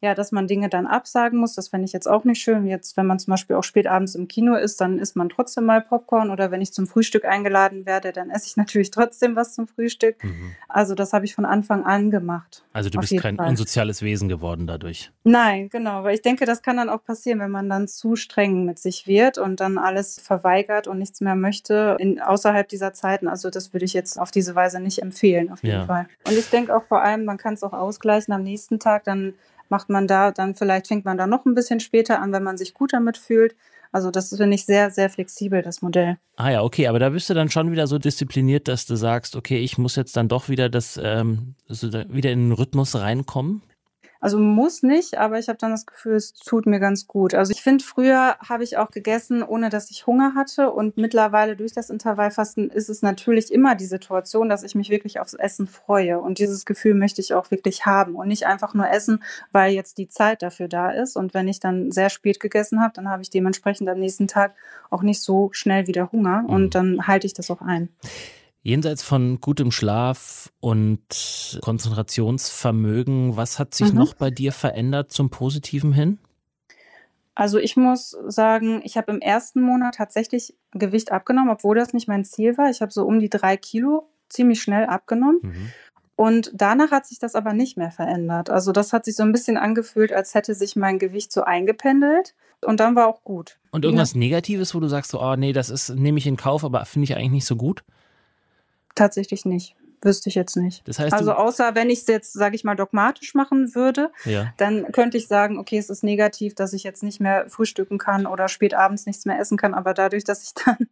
ja, 0.00 0.14
dass 0.14 0.32
man 0.32 0.46
Dinge 0.46 0.68
dann 0.68 0.86
absagen 0.86 1.38
muss. 1.38 1.54
Das 1.54 1.68
fände 1.68 1.86
ich 1.86 1.92
jetzt 1.92 2.06
auch 2.06 2.24
nicht 2.24 2.40
schön. 2.40 2.66
Jetzt, 2.66 2.96
wenn 2.96 3.06
man 3.06 3.18
zum 3.18 3.30
Beispiel 3.32 3.56
auch 3.56 3.64
spät 3.64 3.86
abends 3.86 4.14
im 4.14 4.28
Kino 4.28 4.54
ist, 4.54 4.80
dann 4.80 4.98
isst 4.98 5.16
man 5.16 5.28
trotzdem 5.30 5.64
mal 5.64 5.80
Popcorn 5.80 6.30
oder 6.30 6.50
wenn 6.50 6.60
ich 6.60 6.72
zum 6.72 6.86
Frühstück 6.86 7.24
eingeladen 7.24 7.86
werde, 7.86 8.12
dann 8.12 8.30
esse 8.30 8.46
ich 8.46 8.56
natürlich 8.56 8.90
trotzdem 8.90 9.34
was 9.34 9.54
zum 9.54 9.66
Frühstück. 9.66 10.22
Mhm. 10.22 10.54
Also 10.68 10.94
das 10.94 11.12
habe 11.12 11.24
ich 11.24 11.34
von 11.34 11.46
Anfang 11.46 11.84
an 11.84 12.10
gemacht. 12.10 12.64
Also 12.72 12.90
du 12.90 13.00
bist 13.00 13.16
kein 13.18 13.36
Fall. 13.36 13.48
unsoziales 13.48 14.02
Wesen 14.02 14.28
geworden 14.28 14.66
dadurch. 14.66 15.10
Nein, 15.24 15.70
genau, 15.70 16.04
weil 16.04 16.14
ich 16.14 16.22
denke, 16.22 16.44
das 16.44 16.60
kann 16.60 16.76
dann 16.76 16.90
auch 16.90 17.02
passieren, 17.02 17.40
wenn 17.40 17.50
man 17.50 17.68
dann 17.68 17.88
zu 17.88 18.16
streng 18.16 18.64
mit 18.66 18.78
sich 18.78 19.06
wird 19.06 19.38
und 19.38 19.60
dann 19.60 19.78
alles 19.78 20.20
verweigert 20.20 20.86
und 20.86 20.98
nichts 20.98 21.20
mehr 21.22 21.34
möchte 21.34 21.96
in, 21.98 22.20
außerhalb 22.20 22.68
dieser 22.68 22.92
Zeiten. 22.92 23.26
Also 23.26 23.48
das 23.48 23.72
würde 23.72 23.86
ich 23.86 23.94
jetzt 23.94 24.20
auf 24.20 24.30
diese 24.30 24.54
Weise 24.54 24.80
nicht 24.80 25.00
empfehlen, 25.00 25.50
auf 25.50 25.62
jeden 25.62 25.80
ja. 25.80 25.86
Fall. 25.86 26.08
Und 26.26 26.36
ich 26.36 26.50
denke 26.50 26.76
auch 26.76 26.84
vor 26.84 27.02
allem, 27.02 27.24
man 27.24 27.38
kann 27.38 27.54
es 27.54 27.62
auch 27.62 27.72
ausgleichen 27.72 28.34
am 28.34 28.42
nächsten 28.42 28.78
Tag, 28.78 29.04
dann 29.04 29.34
macht 29.68 29.88
man 29.88 30.06
da 30.06 30.30
dann 30.30 30.54
vielleicht 30.54 30.88
fängt 30.88 31.04
man 31.04 31.18
da 31.18 31.26
noch 31.26 31.44
ein 31.46 31.54
bisschen 31.54 31.80
später 31.80 32.20
an, 32.20 32.32
wenn 32.32 32.42
man 32.42 32.56
sich 32.56 32.74
gut 32.74 32.92
damit 32.92 33.16
fühlt. 33.16 33.54
Also 33.92 34.10
das 34.10 34.34
finde 34.34 34.56
ich 34.56 34.66
sehr, 34.66 34.90
sehr 34.90 35.08
flexibel, 35.08 35.62
das 35.62 35.80
Modell. 35.80 36.18
Ah 36.34 36.50
ja, 36.50 36.62
okay, 36.62 36.88
aber 36.88 36.98
da 36.98 37.10
bist 37.10 37.30
du 37.30 37.34
dann 37.34 37.48
schon 37.48 37.70
wieder 37.70 37.86
so 37.86 37.98
diszipliniert, 37.98 38.66
dass 38.66 38.86
du 38.86 38.96
sagst, 38.96 39.36
okay, 39.36 39.58
ich 39.58 39.78
muss 39.78 39.94
jetzt 39.94 40.16
dann 40.16 40.26
doch 40.26 40.48
wieder 40.48 40.68
das 40.68 40.98
ähm, 41.00 41.54
so 41.68 41.92
wieder 41.92 42.32
in 42.32 42.48
den 42.48 42.52
Rhythmus 42.52 42.96
reinkommen. 42.96 43.62
Also 44.24 44.38
muss 44.38 44.82
nicht, 44.82 45.18
aber 45.18 45.38
ich 45.38 45.50
habe 45.50 45.58
dann 45.58 45.72
das 45.72 45.84
Gefühl, 45.84 46.14
es 46.14 46.32
tut 46.32 46.64
mir 46.64 46.80
ganz 46.80 47.06
gut. 47.06 47.34
Also 47.34 47.52
ich 47.52 47.60
finde, 47.60 47.84
früher 47.84 48.38
habe 48.38 48.64
ich 48.64 48.78
auch 48.78 48.90
gegessen, 48.90 49.42
ohne 49.42 49.68
dass 49.68 49.90
ich 49.90 50.06
Hunger 50.06 50.34
hatte. 50.34 50.70
Und 50.70 50.96
mittlerweile 50.96 51.56
durch 51.56 51.72
das 51.72 51.90
Intervallfasten 51.90 52.70
ist 52.70 52.88
es 52.88 53.02
natürlich 53.02 53.52
immer 53.52 53.74
die 53.74 53.84
Situation, 53.84 54.48
dass 54.48 54.62
ich 54.62 54.74
mich 54.74 54.88
wirklich 54.88 55.20
aufs 55.20 55.34
Essen 55.34 55.66
freue. 55.66 56.20
Und 56.20 56.38
dieses 56.38 56.64
Gefühl 56.64 56.94
möchte 56.94 57.20
ich 57.20 57.34
auch 57.34 57.50
wirklich 57.50 57.84
haben 57.84 58.14
und 58.14 58.28
nicht 58.28 58.46
einfach 58.46 58.72
nur 58.72 58.88
essen, 58.88 59.22
weil 59.52 59.74
jetzt 59.74 59.98
die 59.98 60.08
Zeit 60.08 60.40
dafür 60.40 60.68
da 60.68 60.90
ist. 60.90 61.18
Und 61.18 61.34
wenn 61.34 61.46
ich 61.46 61.60
dann 61.60 61.92
sehr 61.92 62.08
spät 62.08 62.40
gegessen 62.40 62.80
habe, 62.80 62.94
dann 62.94 63.10
habe 63.10 63.20
ich 63.20 63.28
dementsprechend 63.28 63.90
am 63.90 63.98
nächsten 63.98 64.26
Tag 64.26 64.54
auch 64.88 65.02
nicht 65.02 65.20
so 65.20 65.50
schnell 65.52 65.86
wieder 65.86 66.10
Hunger. 66.12 66.46
Und 66.48 66.62
mhm. 66.62 66.70
dann 66.70 67.06
halte 67.06 67.26
ich 67.26 67.34
das 67.34 67.50
auch 67.50 67.60
ein. 67.60 67.90
Jenseits 68.66 69.02
von 69.02 69.42
gutem 69.42 69.70
Schlaf 69.70 70.50
und 70.60 71.58
Konzentrationsvermögen, 71.60 73.36
was 73.36 73.58
hat 73.58 73.74
sich 73.74 73.92
mhm. 73.92 73.98
noch 73.98 74.14
bei 74.14 74.30
dir 74.30 74.52
verändert 74.52 75.12
zum 75.12 75.28
Positiven 75.28 75.92
hin? 75.92 76.18
Also 77.34 77.58
ich 77.58 77.76
muss 77.76 78.16
sagen, 78.26 78.80
ich 78.82 78.96
habe 78.96 79.12
im 79.12 79.20
ersten 79.20 79.60
Monat 79.60 79.96
tatsächlich 79.96 80.54
Gewicht 80.72 81.12
abgenommen, 81.12 81.50
obwohl 81.50 81.76
das 81.76 81.92
nicht 81.92 82.08
mein 82.08 82.24
Ziel 82.24 82.56
war. 82.56 82.70
Ich 82.70 82.80
habe 82.80 82.90
so 82.90 83.04
um 83.04 83.20
die 83.20 83.28
drei 83.28 83.58
Kilo 83.58 84.08
ziemlich 84.30 84.62
schnell 84.62 84.86
abgenommen. 84.86 85.40
Mhm. 85.42 85.72
Und 86.16 86.50
danach 86.54 86.90
hat 86.90 87.04
sich 87.04 87.18
das 87.18 87.34
aber 87.34 87.52
nicht 87.52 87.76
mehr 87.76 87.90
verändert. 87.90 88.48
Also 88.48 88.72
das 88.72 88.94
hat 88.94 89.04
sich 89.04 89.14
so 89.14 89.24
ein 89.24 89.32
bisschen 89.32 89.58
angefühlt, 89.58 90.10
als 90.10 90.32
hätte 90.32 90.54
sich 90.54 90.74
mein 90.74 90.98
Gewicht 90.98 91.32
so 91.32 91.42
eingependelt. 91.42 92.34
Und 92.64 92.80
dann 92.80 92.96
war 92.96 93.08
auch 93.08 93.24
gut. 93.24 93.58
Und 93.72 93.84
irgendwas 93.84 94.14
ja. 94.14 94.20
Negatives, 94.20 94.74
wo 94.74 94.80
du 94.80 94.88
sagst, 94.88 95.10
so, 95.10 95.20
oh 95.20 95.36
nee, 95.36 95.52
das 95.52 95.68
ist, 95.68 95.90
nehme 95.90 96.16
ich 96.16 96.26
in 96.26 96.38
Kauf, 96.38 96.64
aber 96.64 96.86
finde 96.86 97.04
ich 97.04 97.14
eigentlich 97.14 97.30
nicht 97.30 97.46
so 97.46 97.56
gut? 97.56 97.84
Tatsächlich 98.94 99.44
nicht. 99.44 99.76
Wüsste 100.04 100.28
ich 100.28 100.34
jetzt 100.34 100.56
nicht. 100.56 100.86
Das 100.86 100.98
heißt, 100.98 101.14
also 101.14 101.32
außer 101.32 101.74
wenn 101.74 101.88
ich 101.88 102.00
es 102.00 102.06
jetzt, 102.06 102.34
sage 102.34 102.56
ich 102.56 102.64
mal, 102.64 102.74
dogmatisch 102.74 103.34
machen 103.34 103.74
würde, 103.74 104.12
ja. 104.26 104.52
dann 104.58 104.92
könnte 104.92 105.16
ich 105.16 105.28
sagen, 105.28 105.58
okay, 105.58 105.78
es 105.78 105.88
ist 105.88 106.04
negativ, 106.04 106.54
dass 106.54 106.74
ich 106.74 106.82
jetzt 106.82 107.02
nicht 107.02 107.20
mehr 107.20 107.46
frühstücken 107.48 107.96
kann 107.96 108.26
oder 108.26 108.48
spät 108.48 108.74
abends 108.74 109.06
nichts 109.06 109.24
mehr 109.24 109.38
essen 109.38 109.56
kann. 109.56 109.72
Aber 109.72 109.94
dadurch, 109.94 110.24
dass 110.24 110.44
ich 110.44 110.52
dann 110.52 110.88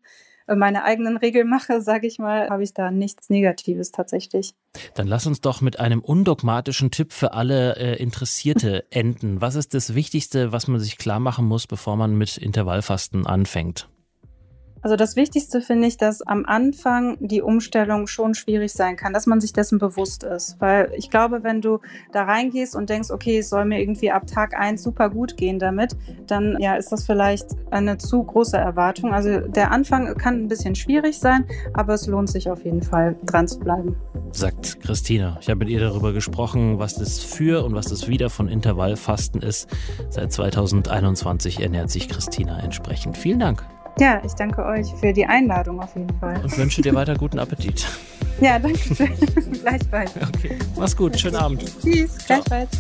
meine 0.57 0.85
eigenen 0.85 1.19
Regeln 1.19 1.49
mache, 1.49 1.83
sage 1.83 2.07
ich 2.07 2.19
mal, 2.19 2.49
habe 2.49 2.63
ich 2.63 2.73
da 2.73 2.91
nichts 2.91 3.29
Negatives 3.29 3.93
tatsächlich. 3.93 4.55
Dann 4.95 5.07
lass 5.07 5.27
uns 5.27 5.43
doch 5.43 5.61
mit 5.61 5.79
einem 5.79 6.01
undogmatischen 6.01 6.91
Tipp 6.91 7.13
für 7.13 7.35
alle 7.35 7.77
äh, 7.77 8.03
Interessierte 8.03 8.87
enden. 8.91 9.43
Was 9.43 9.57
ist 9.57 9.75
das 9.75 9.95
Wichtigste, 9.95 10.53
was 10.53 10.69
man 10.69 10.81
sich 10.81 10.97
klar 10.97 11.21
machen 11.21 11.45
muss, 11.45 11.67
bevor 11.67 11.97
man 11.97 12.17
mit 12.17 12.39
Intervallfasten 12.39 13.27
anfängt? 13.27 13.89
Also 14.83 14.97
das 14.97 15.15
Wichtigste 15.15 15.61
finde 15.61 15.87
ich, 15.87 15.97
dass 15.97 16.23
am 16.23 16.45
Anfang 16.45 17.17
die 17.21 17.41
Umstellung 17.41 18.09
schon 18.09 18.35
schwierig 18.35 18.73
sein 18.73 18.97
kann, 18.97 19.13
dass 19.13 19.27
man 19.27 19.41
sich 19.41 19.53
dessen 19.53 19.79
bewusst 19.79 20.25
ist. 20.25 20.57
Weil 20.61 20.93
ich 20.97 21.09
glaube, 21.09 21.45
wenn 21.45 21.61
du 21.61 21.79
da 22.11 22.25
reingehst 22.25 22.75
und 22.75 22.91
denkst, 22.91 23.11
okay, 23.11 23.39
es 23.39 23.49
soll 23.49 23.65
mir 23.65 23.81
irgendwie 23.81 24.11
ab 24.11 24.27
Tag 24.27 24.59
eins 24.59 24.83
super 24.83 25.09
gut 25.09 25.37
gehen 25.37 25.61
damit, 25.61 25.97
dann 26.27 26.57
ja, 26.61 26.75
ist 26.75 26.91
das 26.91 27.05
vielleicht 27.05 27.47
eine 27.71 27.97
zu 27.99 28.25
große 28.25 28.57
Erwartung. 28.57 29.15
Also 29.15 29.41
der 29.41 29.71
Anfang 29.71 30.17
kann 30.17 30.43
ein 30.43 30.49
bisschen 30.49 30.75
schwierig 30.75 31.21
sein, 31.21 31.45
aber 31.75 31.95
es 31.95 32.09
lohnt 32.09 32.29
sich 32.29 32.51
auf 32.51 32.65
jeden 32.65 32.83
Fall 32.83 33.15
dran 33.25 33.47
zu 33.47 33.61
bleiben. 33.61 33.95
Sagt 34.33 34.81
Christina. 34.81 35.39
Ich 35.41 35.49
habe 35.49 35.59
mit 35.59 35.69
ihr 35.69 35.79
darüber 35.79 36.13
gesprochen, 36.13 36.79
was 36.81 36.95
das 36.95 37.21
für 37.21 37.65
und 37.65 37.75
was 37.75 37.87
das 37.87 38.09
wieder 38.09 38.31
von 38.31 38.49
Intervallfasten 38.49 39.43
ist. 39.43 39.69
Seit 40.09 40.33
2021 40.33 41.61
ernährt 41.61 41.91
sich 41.91 42.09
Christina 42.09 42.59
entsprechend. 42.59 43.17
Vielen 43.17 43.39
Dank. 43.39 43.65
Ja, 43.99 44.23
ich 44.25 44.33
danke 44.33 44.65
euch 44.65 44.87
für 44.95 45.13
die 45.13 45.27
Einladung 45.27 45.81
auf 45.81 45.95
jeden 45.95 46.19
Fall. 46.19 46.43
Und 46.43 46.57
wünsche 46.57 46.83
dir 46.83 46.95
weiter 46.95 47.15
guten 47.15 47.39
Appetit. 47.39 47.87
Ja, 48.41 48.59
danke 48.59 48.79
schön. 48.95 49.13
gleichfalls. 49.63 50.13
Okay, 50.17 50.59
mach's 50.77 50.97
gut. 50.97 51.19
Schönen 51.19 51.37
Abend. 51.37 51.65
Tschüss, 51.81 52.19
gleichfalls. 52.27 52.71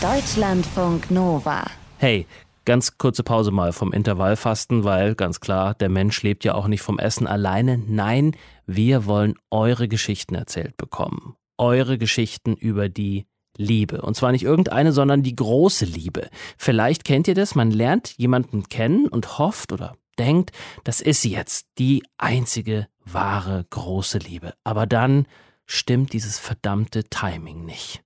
Deutschlandfunk 0.00 1.10
Nova. 1.10 1.64
Hey, 1.98 2.26
ganz 2.64 2.98
kurze 2.98 3.22
Pause 3.22 3.50
mal 3.50 3.72
vom 3.72 3.92
Intervallfasten, 3.92 4.84
weil 4.84 5.14
ganz 5.14 5.40
klar, 5.40 5.74
der 5.74 5.88
Mensch 5.88 6.22
lebt 6.22 6.44
ja 6.44 6.54
auch 6.54 6.68
nicht 6.68 6.82
vom 6.82 6.98
Essen 6.98 7.26
alleine. 7.26 7.78
Nein, 7.86 8.36
wir 8.66 9.06
wollen 9.06 9.34
eure 9.50 9.88
Geschichten 9.88 10.34
erzählt 10.34 10.76
bekommen. 10.76 11.34
Eure 11.58 11.98
Geschichten 11.98 12.54
über 12.54 12.88
die 12.88 13.26
Liebe. 13.62 14.02
Und 14.02 14.14
zwar 14.14 14.32
nicht 14.32 14.44
irgendeine, 14.44 14.92
sondern 14.92 15.22
die 15.22 15.36
große 15.36 15.84
Liebe. 15.84 16.28
Vielleicht 16.58 17.04
kennt 17.04 17.28
ihr 17.28 17.34
das, 17.34 17.54
man 17.54 17.70
lernt 17.70 18.16
jemanden 18.18 18.68
kennen 18.68 19.08
und 19.08 19.38
hofft 19.38 19.72
oder 19.72 19.96
denkt, 20.18 20.52
das 20.84 21.00
ist 21.00 21.24
jetzt 21.24 21.66
die 21.78 22.02
einzige 22.18 22.88
wahre 23.04 23.64
große 23.70 24.18
Liebe. 24.18 24.54
Aber 24.64 24.86
dann 24.86 25.26
stimmt 25.64 26.12
dieses 26.12 26.38
verdammte 26.38 27.04
Timing 27.04 27.64
nicht. 27.64 28.02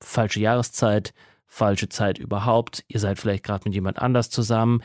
Falsche 0.00 0.40
Jahreszeit, 0.40 1.12
falsche 1.46 1.88
Zeit 1.88 2.18
überhaupt, 2.18 2.84
ihr 2.88 2.98
seid 2.98 3.18
vielleicht 3.18 3.44
gerade 3.44 3.64
mit 3.66 3.74
jemand 3.74 3.98
anders 3.98 4.30
zusammen. 4.30 4.82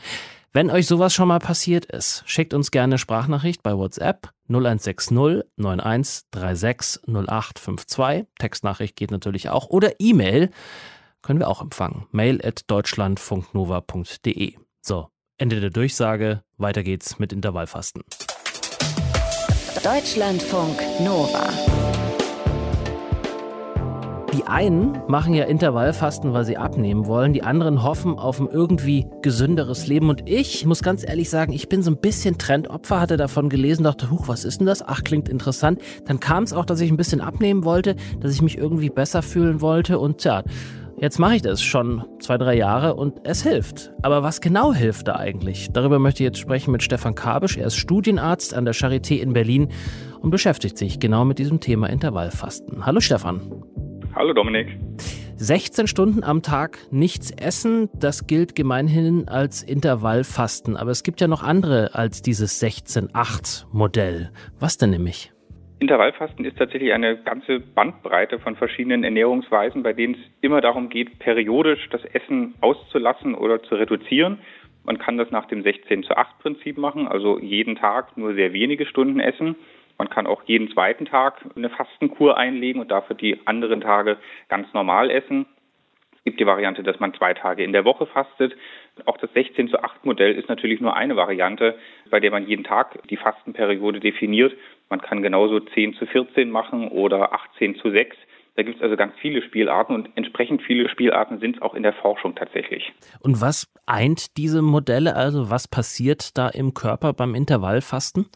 Wenn 0.52 0.70
euch 0.70 0.86
sowas 0.86 1.12
schon 1.12 1.28
mal 1.28 1.40
passiert 1.40 1.84
ist, 1.84 2.22
schickt 2.26 2.54
uns 2.54 2.70
gerne 2.70 2.96
Sprachnachricht 2.96 3.62
bei 3.62 3.76
WhatsApp 3.76 4.30
0160 4.48 5.44
9136 5.56 7.02
0852. 7.06 8.26
Textnachricht 8.38 8.96
geht 8.96 9.10
natürlich 9.10 9.50
auch. 9.50 9.68
Oder 9.68 9.92
E-Mail 9.98 10.50
können 11.20 11.38
wir 11.38 11.48
auch 11.48 11.60
empfangen. 11.60 12.06
Mail 12.12 12.40
at 12.42 12.62
deutschlandfunknova.de. 12.70 14.54
So, 14.80 15.08
Ende 15.36 15.60
der 15.60 15.70
Durchsage. 15.70 16.42
Weiter 16.56 16.82
geht's 16.82 17.18
mit 17.18 17.34
Intervallfasten. 17.34 18.02
Deutschlandfunk 19.84 20.80
Nova. 21.00 22.07
Die 24.34 24.44
einen 24.44 24.98
machen 25.08 25.32
ja 25.32 25.44
Intervallfasten, 25.44 26.34
weil 26.34 26.44
sie 26.44 26.58
abnehmen 26.58 27.06
wollen, 27.06 27.32
die 27.32 27.42
anderen 27.42 27.82
hoffen 27.82 28.18
auf 28.18 28.38
ein 28.38 28.46
irgendwie 28.46 29.06
gesünderes 29.22 29.86
Leben. 29.86 30.10
Und 30.10 30.28
ich 30.28 30.66
muss 30.66 30.82
ganz 30.82 31.02
ehrlich 31.02 31.30
sagen, 31.30 31.52
ich 31.52 31.70
bin 31.70 31.82
so 31.82 31.90
ein 31.90 31.96
bisschen 31.96 32.36
Trendopfer, 32.36 33.00
hatte 33.00 33.16
davon 33.16 33.48
gelesen, 33.48 33.84
dachte, 33.84 34.10
huch, 34.10 34.28
was 34.28 34.44
ist 34.44 34.60
denn 34.60 34.66
das? 34.66 34.86
Ach, 34.86 35.02
klingt 35.02 35.30
interessant. 35.30 35.80
Dann 36.04 36.20
kam 36.20 36.42
es 36.42 36.52
auch, 36.52 36.66
dass 36.66 36.80
ich 36.80 36.90
ein 36.90 36.98
bisschen 36.98 37.22
abnehmen 37.22 37.64
wollte, 37.64 37.96
dass 38.20 38.34
ich 38.34 38.42
mich 38.42 38.58
irgendwie 38.58 38.90
besser 38.90 39.22
fühlen 39.22 39.62
wollte 39.62 39.98
und 39.98 40.18
tja, 40.18 40.42
Jetzt 41.00 41.20
mache 41.20 41.36
ich 41.36 41.42
das 41.42 41.62
schon 41.62 42.04
zwei, 42.18 42.38
drei 42.38 42.56
Jahre 42.56 42.96
und 42.96 43.20
es 43.22 43.44
hilft. 43.44 43.92
Aber 44.02 44.24
was 44.24 44.40
genau 44.40 44.74
hilft 44.74 45.06
da 45.06 45.14
eigentlich? 45.14 45.68
Darüber 45.72 46.00
möchte 46.00 46.24
ich 46.24 46.26
jetzt 46.26 46.38
sprechen 46.40 46.72
mit 46.72 46.82
Stefan 46.82 47.14
Kabisch. 47.14 47.56
Er 47.56 47.68
ist 47.68 47.76
Studienarzt 47.76 48.52
an 48.52 48.64
der 48.64 48.74
Charité 48.74 49.20
in 49.20 49.32
Berlin 49.32 49.68
und 50.20 50.30
beschäftigt 50.30 50.76
sich 50.76 50.98
genau 50.98 51.24
mit 51.24 51.38
diesem 51.38 51.60
Thema 51.60 51.88
Intervallfasten. 51.88 52.84
Hallo 52.84 52.98
Stefan. 52.98 53.87
Hallo 54.14 54.32
Dominik. 54.32 54.68
16 55.36 55.86
Stunden 55.86 56.24
am 56.24 56.42
Tag 56.42 56.78
nichts 56.90 57.30
essen, 57.30 57.88
das 57.94 58.26
gilt 58.26 58.56
gemeinhin 58.56 59.28
als 59.28 59.62
Intervallfasten. 59.62 60.76
Aber 60.76 60.90
es 60.90 61.04
gibt 61.04 61.20
ja 61.20 61.28
noch 61.28 61.42
andere 61.42 61.94
als 61.94 62.22
dieses 62.22 62.60
16-8-Modell. 62.62 64.30
Was 64.58 64.78
denn 64.78 64.90
nämlich? 64.90 65.30
Intervallfasten 65.78 66.44
ist 66.44 66.58
tatsächlich 66.58 66.92
eine 66.92 67.22
ganze 67.22 67.60
Bandbreite 67.60 68.40
von 68.40 68.56
verschiedenen 68.56 69.04
Ernährungsweisen, 69.04 69.84
bei 69.84 69.92
denen 69.92 70.14
es 70.14 70.20
immer 70.40 70.60
darum 70.60 70.88
geht, 70.88 71.20
periodisch 71.20 71.88
das 71.90 72.04
Essen 72.06 72.54
auszulassen 72.60 73.36
oder 73.36 73.62
zu 73.62 73.76
reduzieren. 73.76 74.40
Man 74.82 74.98
kann 74.98 75.18
das 75.18 75.30
nach 75.30 75.46
dem 75.46 75.62
16 75.62 76.02
zu 76.02 76.16
8 76.16 76.38
Prinzip 76.40 76.78
machen, 76.78 77.06
also 77.06 77.38
jeden 77.38 77.76
Tag 77.76 78.16
nur 78.16 78.34
sehr 78.34 78.52
wenige 78.52 78.86
Stunden 78.86 79.20
essen. 79.20 79.54
Man 79.98 80.08
kann 80.08 80.26
auch 80.28 80.42
jeden 80.44 80.70
zweiten 80.70 81.06
Tag 81.06 81.44
eine 81.56 81.70
Fastenkur 81.70 82.36
einlegen 82.36 82.80
und 82.80 82.90
dafür 82.90 83.16
die 83.16 83.40
anderen 83.46 83.80
Tage 83.80 84.16
ganz 84.48 84.72
normal 84.72 85.10
essen. 85.10 85.46
Es 86.12 86.24
gibt 86.24 86.40
die 86.40 86.46
Variante, 86.46 86.82
dass 86.82 87.00
man 87.00 87.14
zwei 87.14 87.34
Tage 87.34 87.64
in 87.64 87.72
der 87.72 87.84
Woche 87.84 88.06
fastet. 88.06 88.54
Auch 89.06 89.16
das 89.16 89.32
16 89.32 89.68
zu 89.68 89.82
8 89.82 90.04
Modell 90.04 90.34
ist 90.34 90.48
natürlich 90.48 90.80
nur 90.80 90.94
eine 90.94 91.16
Variante, 91.16 91.76
bei 92.10 92.20
der 92.20 92.30
man 92.30 92.46
jeden 92.46 92.64
Tag 92.64 92.98
die 93.08 93.16
Fastenperiode 93.16 93.98
definiert. 93.98 94.52
Man 94.88 95.00
kann 95.00 95.22
genauso 95.22 95.60
10 95.60 95.94
zu 95.94 96.06
14 96.06 96.50
machen 96.50 96.88
oder 96.88 97.32
18 97.32 97.76
zu 97.76 97.90
6. 97.90 98.16
Da 98.56 98.64
gibt 98.64 98.78
es 98.78 98.82
also 98.82 98.96
ganz 98.96 99.14
viele 99.20 99.40
Spielarten 99.42 99.94
und 99.94 100.10
entsprechend 100.16 100.62
viele 100.62 100.88
Spielarten 100.88 101.38
sind 101.38 101.56
es 101.56 101.62
auch 101.62 101.74
in 101.74 101.84
der 101.84 101.92
Forschung 101.92 102.34
tatsächlich. 102.34 102.92
Und 103.20 103.40
was 103.40 103.72
eint 103.86 104.36
diese 104.36 104.62
Modelle? 104.62 105.14
Also 105.14 105.48
was 105.48 105.68
passiert 105.68 106.36
da 106.36 106.48
im 106.48 106.74
Körper 106.74 107.12
beim 107.12 107.36
Intervallfasten? 107.36 108.26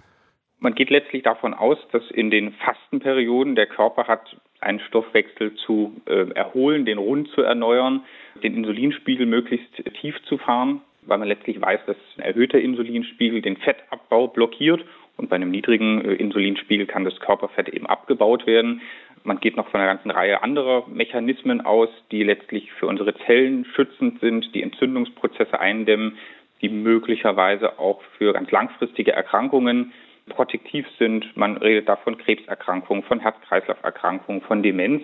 Man 0.63 0.77
geht 0.77 0.91
letztlich 0.91 1.25
davon 1.25 1.55
aus, 1.55 1.77
dass 1.91 2.09
in 2.13 2.31
den 2.31 2.53
Fastenperioden 2.53 3.57
der 3.57 3.67
Körper 3.67 4.07
hat, 4.07 4.37
einen 4.61 4.79
Stoffwechsel 4.79 5.57
zu 5.57 6.01
äh, 6.07 6.31
erholen, 6.35 6.85
den 6.85 6.99
rund 6.99 7.27
zu 7.31 7.43
erneuern, 7.43 8.05
den 8.45 8.55
Insulinspiegel 8.55 9.27
möglichst 9.27 9.83
tief 10.01 10.15
zu 10.23 10.39
fahren, 10.39 10.81
weil 11.03 11.19
man 11.19 11.27
letztlich 11.27 11.61
weiß, 11.61 11.81
dass 11.87 11.97
ein 12.17 12.23
erhöhter 12.23 12.61
Insulinspiegel 12.61 13.43
den 13.43 13.57
Fettabbau 13.57 14.29
blockiert 14.29 14.85
und 15.17 15.29
bei 15.29 15.35
einem 15.35 15.51
niedrigen 15.51 16.05
äh, 16.05 16.15
Insulinspiegel 16.15 16.87
kann 16.87 17.05
das 17.05 17.19
Körperfett 17.19 17.69
eben 17.69 17.89
abgebaut 17.89 18.47
werden. 18.47 18.83
Man 19.25 19.41
geht 19.41 19.57
noch 19.57 19.69
von 19.69 19.81
einer 19.81 19.93
ganzen 19.93 20.13
Reihe 20.13 20.45
anderer 20.45 20.87
Mechanismen 20.87 21.61
aus, 21.61 21.89
die 22.13 22.23
letztlich 22.23 22.71
für 22.71 22.87
unsere 22.87 23.17
Zellen 23.27 23.65
schützend 23.75 24.21
sind, 24.21 24.55
die 24.55 24.63
Entzündungsprozesse 24.63 25.59
eindämmen, 25.59 26.19
die 26.61 26.69
möglicherweise 26.69 27.81
auch 27.81 28.01
für 28.17 28.33
ganz 28.33 28.53
langfristige 28.53 29.11
Erkrankungen 29.11 29.93
protektiv 30.29 30.87
sind. 30.99 31.37
Man 31.37 31.57
redet 31.57 31.89
da 31.89 31.97
von 31.97 32.19
Krebserkrankungen, 32.19 33.03
von 33.03 33.21
Herz-Kreislauf-Erkrankungen, 33.21 34.43
von 34.43 34.63
Demenz. 34.63 35.03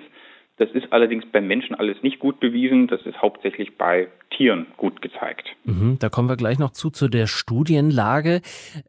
Das 0.58 0.70
ist 0.72 0.92
allerdings 0.92 1.24
beim 1.30 1.46
Menschen 1.46 1.76
alles 1.76 2.02
nicht 2.02 2.18
gut 2.18 2.40
bewiesen. 2.40 2.88
Das 2.88 3.00
ist 3.02 3.22
hauptsächlich 3.22 3.78
bei 3.78 4.08
Tieren 4.30 4.66
gut 4.76 5.00
gezeigt. 5.00 5.48
Mhm, 5.64 5.98
da 6.00 6.08
kommen 6.08 6.28
wir 6.28 6.36
gleich 6.36 6.58
noch 6.58 6.70
zu, 6.70 6.90
zu 6.90 7.08
der 7.08 7.28
Studienlage. 7.28 8.40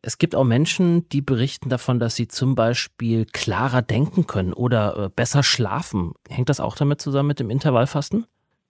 Es 0.01 0.17
gibt 0.17 0.35
auch 0.35 0.43
Menschen, 0.43 1.07
die 1.09 1.21
berichten 1.21 1.69
davon, 1.69 1.99
dass 1.99 2.15
sie 2.15 2.27
zum 2.27 2.55
Beispiel 2.55 3.25
klarer 3.25 3.83
denken 3.83 4.25
können 4.25 4.53
oder 4.53 5.05
äh, 5.05 5.09
besser 5.15 5.43
schlafen. 5.43 6.13
Hängt 6.27 6.49
das 6.49 6.59
auch 6.59 6.75
damit 6.75 7.01
zusammen 7.01 7.27
mit 7.27 7.39
dem 7.39 7.51
Intervallfasten? 7.51 8.25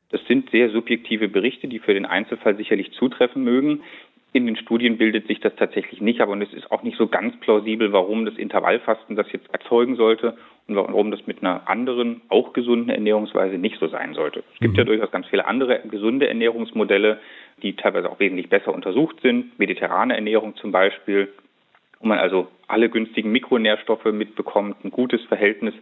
Das 0.09 0.21
sind 0.27 0.49
sehr 0.49 0.71
subjektive 0.71 1.29
Berichte, 1.29 1.67
die 1.67 1.79
für 1.79 1.93
den 1.93 2.05
Einzelfall 2.05 2.57
sicherlich 2.57 2.91
zutreffen 2.93 3.43
mögen. 3.43 3.83
In 4.31 4.45
den 4.45 4.57
Studien 4.57 4.97
bildet 4.97 5.25
sich 5.27 5.39
das 5.39 5.55
tatsächlich 5.55 6.01
nicht, 6.01 6.21
aber 6.21 6.39
es 6.39 6.53
ist 6.53 6.71
auch 6.71 6.83
nicht 6.83 6.97
so 6.97 7.07
ganz 7.07 7.35
plausibel, 7.39 7.91
warum 7.93 8.25
das 8.25 8.37
Intervallfasten 8.37 9.15
das 9.15 9.31
jetzt 9.31 9.51
erzeugen 9.51 9.95
sollte 9.95 10.37
und 10.67 10.75
warum 10.75 11.09
das 11.09 11.25
mit 11.25 11.41
einer 11.41 11.67
anderen, 11.67 12.21
auch 12.29 12.53
gesunden 12.53 12.89
Ernährungsweise 12.89 13.57
nicht 13.57 13.79
so 13.79 13.87
sein 13.87 14.13
sollte. 14.13 14.43
Es 14.53 14.59
gibt 14.59 14.73
mhm. 14.73 14.77
ja 14.77 14.83
durchaus 14.83 15.09
ganz 15.09 15.25
viele 15.27 15.47
andere 15.47 15.81
gesunde 15.89 16.27
Ernährungsmodelle, 16.27 17.19
die 17.63 17.75
teilweise 17.75 18.09
auch 18.11 18.19
wesentlich 18.19 18.49
besser 18.49 18.71
untersucht 18.71 19.19
sind. 19.21 19.57
Mediterrane 19.57 20.13
Ernährung 20.13 20.55
zum 20.57 20.71
Beispiel, 20.71 21.29
wo 21.99 22.07
man 22.07 22.19
also 22.19 22.47
alle 22.67 22.89
günstigen 22.89 23.31
Mikronährstoffe 23.31 24.05
mitbekommt, 24.05 24.85
ein 24.85 24.91
gutes 24.91 25.23
Verhältnis 25.23 25.73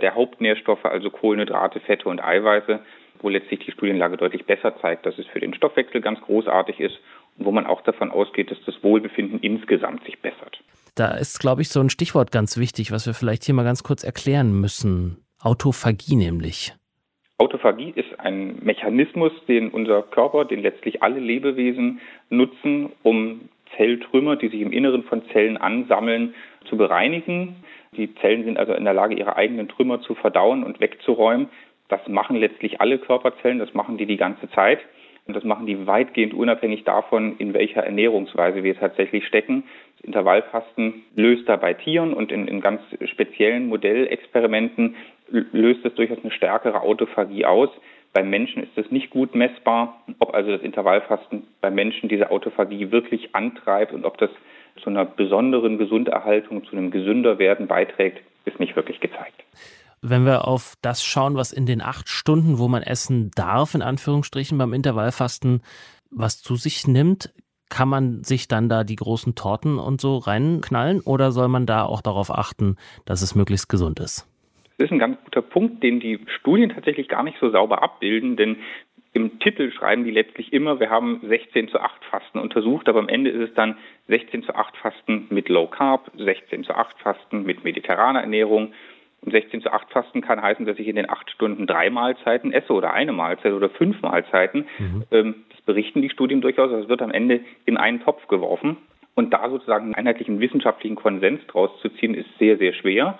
der 0.00 0.14
Hauptnährstoffe, 0.14 0.84
also 0.84 1.10
Kohlenhydrate, 1.10 1.80
Fette 1.80 2.08
und 2.08 2.22
Eiweiße, 2.22 2.78
wo 3.20 3.30
letztlich 3.30 3.60
die 3.60 3.72
Studienlage 3.72 4.16
deutlich 4.16 4.44
besser 4.44 4.76
zeigt, 4.80 5.06
dass 5.06 5.18
es 5.18 5.26
für 5.26 5.40
den 5.40 5.54
Stoffwechsel 5.54 6.00
ganz 6.00 6.20
großartig 6.20 6.78
ist 6.78 7.00
wo 7.38 7.52
man 7.52 7.66
auch 7.66 7.82
davon 7.82 8.10
ausgeht, 8.10 8.50
dass 8.50 8.58
das 8.66 8.82
Wohlbefinden 8.82 9.40
insgesamt 9.40 10.04
sich 10.04 10.18
bessert. 10.20 10.62
Da 10.94 11.10
ist, 11.10 11.40
glaube 11.40 11.62
ich, 11.62 11.68
so 11.68 11.80
ein 11.80 11.90
Stichwort 11.90 12.32
ganz 12.32 12.56
wichtig, 12.56 12.90
was 12.90 13.06
wir 13.06 13.14
vielleicht 13.14 13.44
hier 13.44 13.54
mal 13.54 13.64
ganz 13.64 13.82
kurz 13.82 14.02
erklären 14.02 14.58
müssen. 14.58 15.18
Autophagie 15.42 16.16
nämlich. 16.16 16.72
Autophagie 17.38 17.92
ist 17.94 18.18
ein 18.18 18.58
Mechanismus, 18.62 19.32
den 19.46 19.68
unser 19.68 20.02
Körper, 20.02 20.46
den 20.46 20.62
letztlich 20.62 21.02
alle 21.02 21.20
Lebewesen 21.20 22.00
nutzen, 22.30 22.92
um 23.02 23.50
Zelltrümmer, 23.76 24.36
die 24.36 24.48
sich 24.48 24.62
im 24.62 24.72
Inneren 24.72 25.02
von 25.02 25.22
Zellen 25.32 25.58
ansammeln, 25.58 26.34
zu 26.68 26.78
bereinigen. 26.78 27.56
Die 27.96 28.14
Zellen 28.16 28.44
sind 28.44 28.58
also 28.58 28.72
in 28.72 28.84
der 28.84 28.94
Lage, 28.94 29.14
ihre 29.14 29.36
eigenen 29.36 29.68
Trümmer 29.68 30.00
zu 30.00 30.14
verdauen 30.14 30.64
und 30.64 30.80
wegzuräumen. 30.80 31.48
Das 31.88 32.00
machen 32.08 32.36
letztlich 32.36 32.80
alle 32.80 32.98
Körperzellen, 32.98 33.58
das 33.58 33.74
machen 33.74 33.98
die 33.98 34.06
die 34.06 34.16
ganze 34.16 34.50
Zeit. 34.50 34.80
Und 35.26 35.34
das 35.34 35.44
machen 35.44 35.66
die 35.66 35.86
weitgehend 35.86 36.34
unabhängig 36.34 36.84
davon, 36.84 37.36
in 37.38 37.52
welcher 37.52 37.82
Ernährungsweise 37.82 38.62
wir 38.62 38.76
tatsächlich 38.76 39.26
stecken. 39.26 39.64
Das 39.96 40.06
Intervallfasten 40.06 41.02
löst 41.16 41.48
da 41.48 41.56
bei 41.56 41.74
Tieren 41.74 42.14
und 42.14 42.30
in, 42.30 42.46
in 42.46 42.60
ganz 42.60 42.80
speziellen 43.06 43.66
Modellexperimenten 43.68 44.94
löst 45.30 45.84
es 45.84 45.94
durchaus 45.94 46.18
eine 46.22 46.30
stärkere 46.30 46.80
Autophagie 46.80 47.44
aus. 47.44 47.70
Beim 48.12 48.30
Menschen 48.30 48.62
ist 48.62 48.78
es 48.78 48.90
nicht 48.92 49.10
gut 49.10 49.34
messbar, 49.34 50.00
ob 50.20 50.32
also 50.32 50.52
das 50.52 50.62
Intervallfasten 50.62 51.42
beim 51.60 51.74
Menschen 51.74 52.08
diese 52.08 52.30
Autophagie 52.30 52.92
wirklich 52.92 53.34
antreibt 53.34 53.92
und 53.92 54.04
ob 54.04 54.18
das 54.18 54.30
zu 54.80 54.90
einer 54.90 55.04
besonderen 55.04 55.76
Gesunderhaltung, 55.76 56.64
zu 56.64 56.76
einem 56.76 56.90
gesünder 56.90 57.38
Werden 57.38 57.66
beiträgt, 57.66 58.22
ist 58.44 58.60
nicht 58.60 58.76
wirklich 58.76 59.00
gezeigt 59.00 59.42
wenn 60.10 60.24
wir 60.24 60.46
auf 60.46 60.74
das 60.82 61.04
schauen, 61.04 61.36
was 61.36 61.52
in 61.52 61.66
den 61.66 61.82
acht 61.82 62.08
Stunden, 62.08 62.58
wo 62.58 62.68
man 62.68 62.82
essen 62.82 63.30
darf, 63.34 63.74
in 63.74 63.82
Anführungsstrichen 63.82 64.56
beim 64.58 64.72
Intervallfasten, 64.72 65.62
was 66.10 66.42
zu 66.42 66.56
sich 66.56 66.86
nimmt, 66.86 67.30
kann 67.68 67.88
man 67.88 68.22
sich 68.22 68.46
dann 68.46 68.68
da 68.68 68.84
die 68.84 68.96
großen 68.96 69.34
Torten 69.34 69.78
und 69.78 70.00
so 70.00 70.18
reinknallen 70.18 71.00
oder 71.00 71.32
soll 71.32 71.48
man 71.48 71.66
da 71.66 71.84
auch 71.84 72.00
darauf 72.00 72.30
achten, 72.30 72.76
dass 73.04 73.22
es 73.22 73.34
möglichst 73.34 73.68
gesund 73.68 73.98
ist? 73.98 74.28
Das 74.78 74.86
ist 74.86 74.92
ein 74.92 74.98
ganz 74.98 75.16
guter 75.24 75.42
Punkt, 75.42 75.82
den 75.82 76.00
die 76.00 76.20
Studien 76.38 76.70
tatsächlich 76.70 77.08
gar 77.08 77.22
nicht 77.22 77.38
so 77.40 77.50
sauber 77.50 77.82
abbilden, 77.82 78.36
denn 78.36 78.58
im 79.14 79.38
Titel 79.38 79.72
schreiben 79.72 80.04
die 80.04 80.10
letztlich 80.10 80.52
immer, 80.52 80.78
wir 80.78 80.90
haben 80.90 81.22
16 81.26 81.68
zu 81.68 81.80
8 81.80 82.04
Fasten 82.04 82.38
untersucht, 82.38 82.86
aber 82.88 82.98
am 82.98 83.08
Ende 83.08 83.30
ist 83.30 83.48
es 83.48 83.54
dann 83.54 83.78
16 84.08 84.42
zu 84.42 84.54
8 84.54 84.76
Fasten 84.76 85.26
mit 85.30 85.48
Low 85.48 85.66
Carb, 85.66 86.10
16 86.18 86.64
zu 86.64 86.74
8 86.74 86.98
Fasten 87.00 87.44
mit 87.44 87.64
mediterraner 87.64 88.20
Ernährung 88.20 88.74
Und 89.22 89.32
16 89.32 89.62
zu 89.62 89.72
8 89.72 89.90
Fasten 89.90 90.20
kann 90.20 90.40
heißen, 90.40 90.66
dass 90.66 90.78
ich 90.78 90.86
in 90.86 90.96
den 90.96 91.10
acht 91.10 91.30
Stunden 91.30 91.66
drei 91.66 91.90
Mahlzeiten 91.90 92.52
esse 92.52 92.72
oder 92.72 92.92
eine 92.92 93.12
Mahlzeit 93.12 93.52
oder 93.52 93.68
fünf 93.68 94.00
Mahlzeiten. 94.02 94.66
Mhm. 94.78 95.04
Ähm, 95.10 95.34
das 95.50 95.60
berichten 95.62 96.02
die 96.02 96.10
Studien 96.10 96.40
durchaus. 96.40 96.70
Das 96.70 96.88
wird 96.88 97.02
am 97.02 97.10
Ende 97.10 97.40
in 97.64 97.76
einen 97.76 98.00
Topf 98.00 98.28
geworfen. 98.28 98.76
Und 99.14 99.32
da 99.32 99.48
sozusagen 99.48 99.86
einen 99.86 99.94
einheitlichen 99.94 100.40
wissenschaftlichen 100.40 100.94
Konsens 100.94 101.40
draus 101.46 101.70
zu 101.80 101.88
ziehen, 101.88 102.14
ist 102.14 102.28
sehr, 102.38 102.58
sehr 102.58 102.74
schwer. 102.74 103.18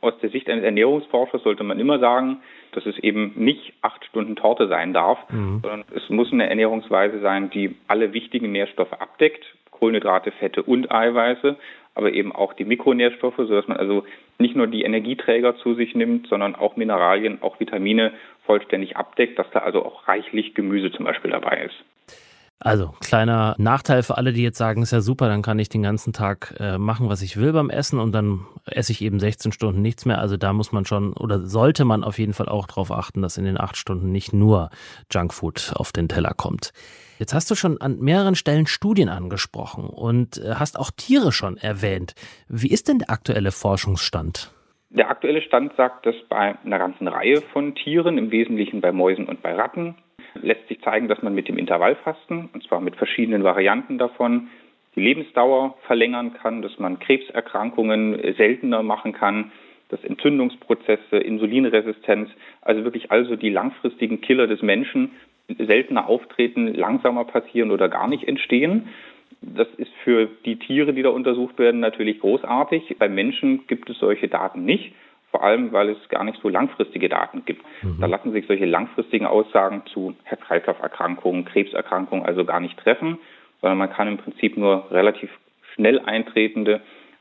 Aus 0.00 0.12
der 0.20 0.30
Sicht 0.30 0.48
eines 0.48 0.62
Ernährungsforschers 0.62 1.42
sollte 1.42 1.64
man 1.64 1.80
immer 1.80 1.98
sagen, 1.98 2.42
dass 2.72 2.86
es 2.86 2.98
eben 2.98 3.32
nicht 3.34 3.72
acht 3.82 4.04
Stunden 4.04 4.36
Torte 4.36 4.68
sein 4.68 4.92
darf, 4.92 5.18
mhm. 5.30 5.60
sondern 5.62 5.84
es 5.94 6.08
muss 6.10 6.30
eine 6.32 6.48
Ernährungsweise 6.48 7.20
sein, 7.20 7.50
die 7.50 7.74
alle 7.88 8.12
wichtigen 8.12 8.52
Nährstoffe 8.52 8.92
abdeckt, 8.92 9.44
Kohlenhydrate, 9.78 10.32
Fette 10.32 10.62
und 10.62 10.90
Eiweiße, 10.90 11.56
aber 11.94 12.12
eben 12.12 12.32
auch 12.32 12.52
die 12.52 12.64
Mikronährstoffe, 12.64 13.36
sodass 13.36 13.68
man 13.68 13.76
also 13.76 14.04
nicht 14.38 14.54
nur 14.54 14.66
die 14.66 14.82
Energieträger 14.82 15.56
zu 15.56 15.74
sich 15.74 15.94
nimmt, 15.94 16.28
sondern 16.28 16.54
auch 16.54 16.76
Mineralien, 16.76 17.42
auch 17.42 17.58
Vitamine 17.58 18.12
vollständig 18.46 18.96
abdeckt, 18.96 19.38
dass 19.38 19.50
da 19.50 19.60
also 19.60 19.84
auch 19.84 20.06
reichlich 20.06 20.54
Gemüse 20.54 20.92
zum 20.92 21.04
Beispiel 21.04 21.30
dabei 21.30 21.64
ist. 21.66 21.84
Also, 22.60 22.92
kleiner 23.00 23.54
Nachteil 23.58 24.02
für 24.02 24.16
alle, 24.16 24.32
die 24.32 24.42
jetzt 24.42 24.58
sagen, 24.58 24.82
ist 24.82 24.90
ja 24.90 25.00
super, 25.00 25.28
dann 25.28 25.42
kann 25.42 25.60
ich 25.60 25.68
den 25.68 25.84
ganzen 25.84 26.12
Tag 26.12 26.56
äh, 26.58 26.76
machen, 26.76 27.08
was 27.08 27.22
ich 27.22 27.36
will 27.36 27.52
beim 27.52 27.70
Essen 27.70 28.00
und 28.00 28.10
dann 28.10 28.46
esse 28.66 28.90
ich 28.90 29.00
eben 29.00 29.20
16 29.20 29.52
Stunden 29.52 29.80
nichts 29.80 30.06
mehr. 30.06 30.18
Also 30.18 30.36
da 30.36 30.52
muss 30.52 30.72
man 30.72 30.84
schon 30.84 31.12
oder 31.12 31.40
sollte 31.46 31.84
man 31.84 32.02
auf 32.02 32.18
jeden 32.18 32.32
Fall 32.32 32.48
auch 32.48 32.66
darauf 32.66 32.90
achten, 32.90 33.22
dass 33.22 33.38
in 33.38 33.44
den 33.44 33.60
acht 33.60 33.76
Stunden 33.76 34.10
nicht 34.10 34.32
nur 34.32 34.70
Junkfood 35.10 35.72
auf 35.76 35.92
den 35.92 36.08
Teller 36.08 36.34
kommt. 36.36 36.72
Jetzt 37.20 37.32
hast 37.32 37.48
du 37.50 37.54
schon 37.54 37.80
an 37.80 38.00
mehreren 38.00 38.34
Stellen 38.34 38.66
Studien 38.66 39.08
angesprochen 39.08 39.88
und 39.88 40.38
äh, 40.38 40.54
hast 40.56 40.78
auch 40.78 40.90
Tiere 40.90 41.30
schon 41.30 41.58
erwähnt. 41.58 42.14
Wie 42.48 42.70
ist 42.70 42.88
denn 42.88 42.98
der 42.98 43.10
aktuelle 43.10 43.52
Forschungsstand? 43.52 44.52
Der 44.90 45.10
aktuelle 45.10 45.42
Stand 45.42 45.74
sagt, 45.76 46.06
dass 46.06 46.14
bei 46.28 46.56
einer 46.64 46.78
ganzen 46.78 47.06
Reihe 47.06 47.42
von 47.52 47.74
Tieren, 47.76 48.18
im 48.18 48.30
Wesentlichen 48.30 48.80
bei 48.80 48.90
Mäusen 48.90 49.26
und 49.26 49.42
bei 49.42 49.54
Ratten, 49.54 49.96
lässt 50.34 50.66
sich 50.68 50.80
zeigen, 50.80 51.08
dass 51.08 51.22
man 51.22 51.34
mit 51.34 51.48
dem 51.48 51.58
Intervallfasten, 51.58 52.48
und 52.52 52.62
zwar 52.64 52.80
mit 52.80 52.96
verschiedenen 52.96 53.44
Varianten 53.44 53.98
davon, 53.98 54.48
die 54.96 55.00
Lebensdauer 55.00 55.76
verlängern 55.86 56.34
kann, 56.34 56.62
dass 56.62 56.78
man 56.78 56.98
Krebserkrankungen 56.98 58.34
seltener 58.36 58.82
machen 58.82 59.12
kann, 59.12 59.52
dass 59.88 60.02
Entzündungsprozesse, 60.04 61.16
Insulinresistenz, 61.16 62.30
also 62.62 62.84
wirklich 62.84 63.10
also 63.10 63.36
die 63.36 63.50
langfristigen 63.50 64.20
Killer 64.20 64.46
des 64.46 64.60
Menschen 64.62 65.12
seltener 65.58 66.08
auftreten, 66.08 66.74
langsamer 66.74 67.24
passieren 67.24 67.70
oder 67.70 67.88
gar 67.88 68.08
nicht 68.08 68.26
entstehen. 68.28 68.88
Das 69.40 69.68
ist 69.76 69.92
für 70.04 70.28
die 70.44 70.56
Tiere, 70.56 70.92
die 70.92 71.02
da 71.02 71.10
untersucht 71.10 71.58
werden, 71.58 71.80
natürlich 71.80 72.20
großartig. 72.20 72.96
Bei 72.98 73.08
Menschen 73.08 73.66
gibt 73.66 73.88
es 73.88 73.98
solche 73.98 74.28
Daten 74.28 74.64
nicht 74.64 74.92
vor 75.30 75.44
allem 75.44 75.72
weil 75.72 75.90
es 75.90 76.08
gar 76.08 76.24
nicht 76.24 76.40
so 76.40 76.48
langfristige 76.48 77.08
Daten 77.08 77.44
gibt. 77.44 77.64
Mhm. 77.82 78.00
Da 78.00 78.06
lassen 78.06 78.32
sich 78.32 78.46
solche 78.46 78.64
langfristigen 78.64 79.26
Aussagen 79.26 79.82
zu 79.92 80.14
Herz-Kreislauf-Erkrankungen, 80.24 81.44
Krebserkrankungen 81.44 82.24
also 82.24 82.44
gar 82.44 82.60
nicht 82.60 82.78
treffen, 82.78 83.18
sondern 83.60 83.78
man 83.78 83.90
kann 83.90 84.08
im 84.08 84.18
Prinzip 84.18 84.56
nur 84.56 84.90
relativ 84.90 85.30
schnell 85.74 86.00
eintretende 86.00 86.80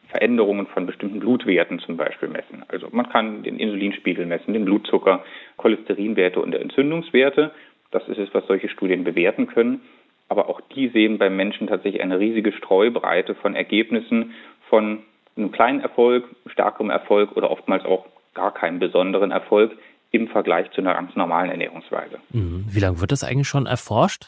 Veränderungen 0.09 0.67
von 0.67 0.85
bestimmten 0.85 1.19
Blutwerten 1.19 1.79
zum 1.79 1.97
Beispiel 1.97 2.29
messen. 2.29 2.63
Also 2.69 2.87
man 2.91 3.09
kann 3.09 3.43
den 3.43 3.59
Insulinspiegel 3.59 4.25
messen, 4.25 4.53
den 4.53 4.65
Blutzucker, 4.65 5.23
Cholesterinwerte 5.57 6.39
und 6.39 6.55
Entzündungswerte. 6.55 7.51
Das 7.91 8.07
ist 8.07 8.17
es, 8.17 8.33
was 8.33 8.47
solche 8.47 8.69
Studien 8.69 9.03
bewerten 9.03 9.47
können. 9.47 9.81
Aber 10.29 10.49
auch 10.49 10.61
die 10.75 10.89
sehen 10.89 11.17
beim 11.17 11.35
Menschen 11.35 11.67
tatsächlich 11.67 12.01
eine 12.01 12.19
riesige 12.19 12.51
Streubreite 12.51 13.35
von 13.35 13.55
Ergebnissen 13.55 14.33
von 14.69 14.99
einem 15.37 15.51
kleinen 15.51 15.79
Erfolg, 15.79 16.25
stärkerem 16.47 16.89
Erfolg 16.89 17.35
oder 17.35 17.51
oftmals 17.51 17.85
auch 17.85 18.05
gar 18.33 18.53
keinen 18.53 18.79
besonderen 18.79 19.31
Erfolg 19.31 19.71
im 20.11 20.27
Vergleich 20.27 20.71
zu 20.71 20.81
einer 20.81 20.93
ganz 20.93 21.15
normalen 21.15 21.49
Ernährungsweise. 21.49 22.19
Mhm. 22.31 22.65
Wie 22.69 22.79
lange 22.79 23.01
wird 23.01 23.11
das 23.11 23.23
eigentlich 23.23 23.47
schon 23.47 23.65
erforscht? 23.65 24.27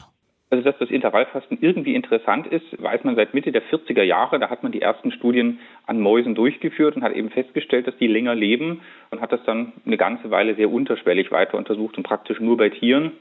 Also, 0.50 0.64
dass 0.64 0.76
das 0.78 0.90
Intervallfasten 0.90 1.58
irgendwie 1.60 1.94
interessant 1.94 2.48
ist, 2.48 2.64
weiß 2.82 3.04
man 3.04 3.14
seit 3.14 3.34
Mitte 3.34 3.52
der 3.52 3.62
40er 3.62 4.02
Jahre. 4.02 4.40
Da 4.40 4.50
hat 4.50 4.64
man 4.64 4.72
die 4.72 4.82
ersten 4.82 5.12
Studien 5.12 5.60
an 5.86 6.00
Mäusen 6.00 6.34
durchgeführt 6.34 6.96
und 6.96 7.02
hat 7.02 7.12
eben 7.12 7.30
festgestellt, 7.30 7.86
dass 7.86 7.96
die 7.98 8.08
länger 8.08 8.34
leben 8.34 8.80
und 9.10 9.20
hat 9.20 9.30
das 9.30 9.44
dann 9.46 9.72
eine 9.86 9.96
ganze 9.96 10.32
Weile 10.32 10.56
sehr 10.56 10.68
unterschwellig 10.68 11.30
weiter 11.30 11.56
untersucht 11.56 11.96
und 11.96 12.02
praktisch 12.02 12.40
nur 12.40 12.56
bei 12.56 12.68
Tieren. 12.68 13.12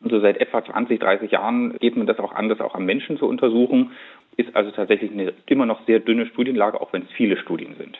Und 0.00 0.10
so 0.10 0.20
seit 0.20 0.36
etwa 0.36 0.64
20, 0.64 1.00
30 1.00 1.30
Jahren 1.30 1.76
geht 1.78 1.96
man 1.96 2.06
das 2.06 2.18
auch 2.18 2.32
an, 2.32 2.48
das 2.48 2.60
auch 2.60 2.74
am 2.74 2.84
Menschen 2.84 3.16
zu 3.18 3.26
untersuchen 3.26 3.92
ist 4.36 4.54
also 4.54 4.70
tatsächlich 4.70 5.12
eine 5.12 5.32
immer 5.46 5.66
noch 5.66 5.84
sehr 5.86 6.00
dünne 6.00 6.26
Studienlage, 6.26 6.80
auch 6.80 6.92
wenn 6.92 7.02
es 7.02 7.10
viele 7.16 7.36
Studien 7.36 7.74
sind. 7.78 7.98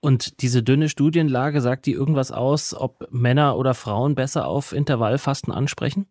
Und 0.00 0.42
diese 0.42 0.62
dünne 0.62 0.88
Studienlage, 0.88 1.60
sagt 1.60 1.86
die 1.86 1.92
irgendwas 1.92 2.30
aus, 2.30 2.76
ob 2.78 3.08
Männer 3.10 3.56
oder 3.56 3.74
Frauen 3.74 4.14
besser 4.14 4.46
auf 4.46 4.72
Intervallfasten 4.72 5.52
ansprechen? 5.52 6.06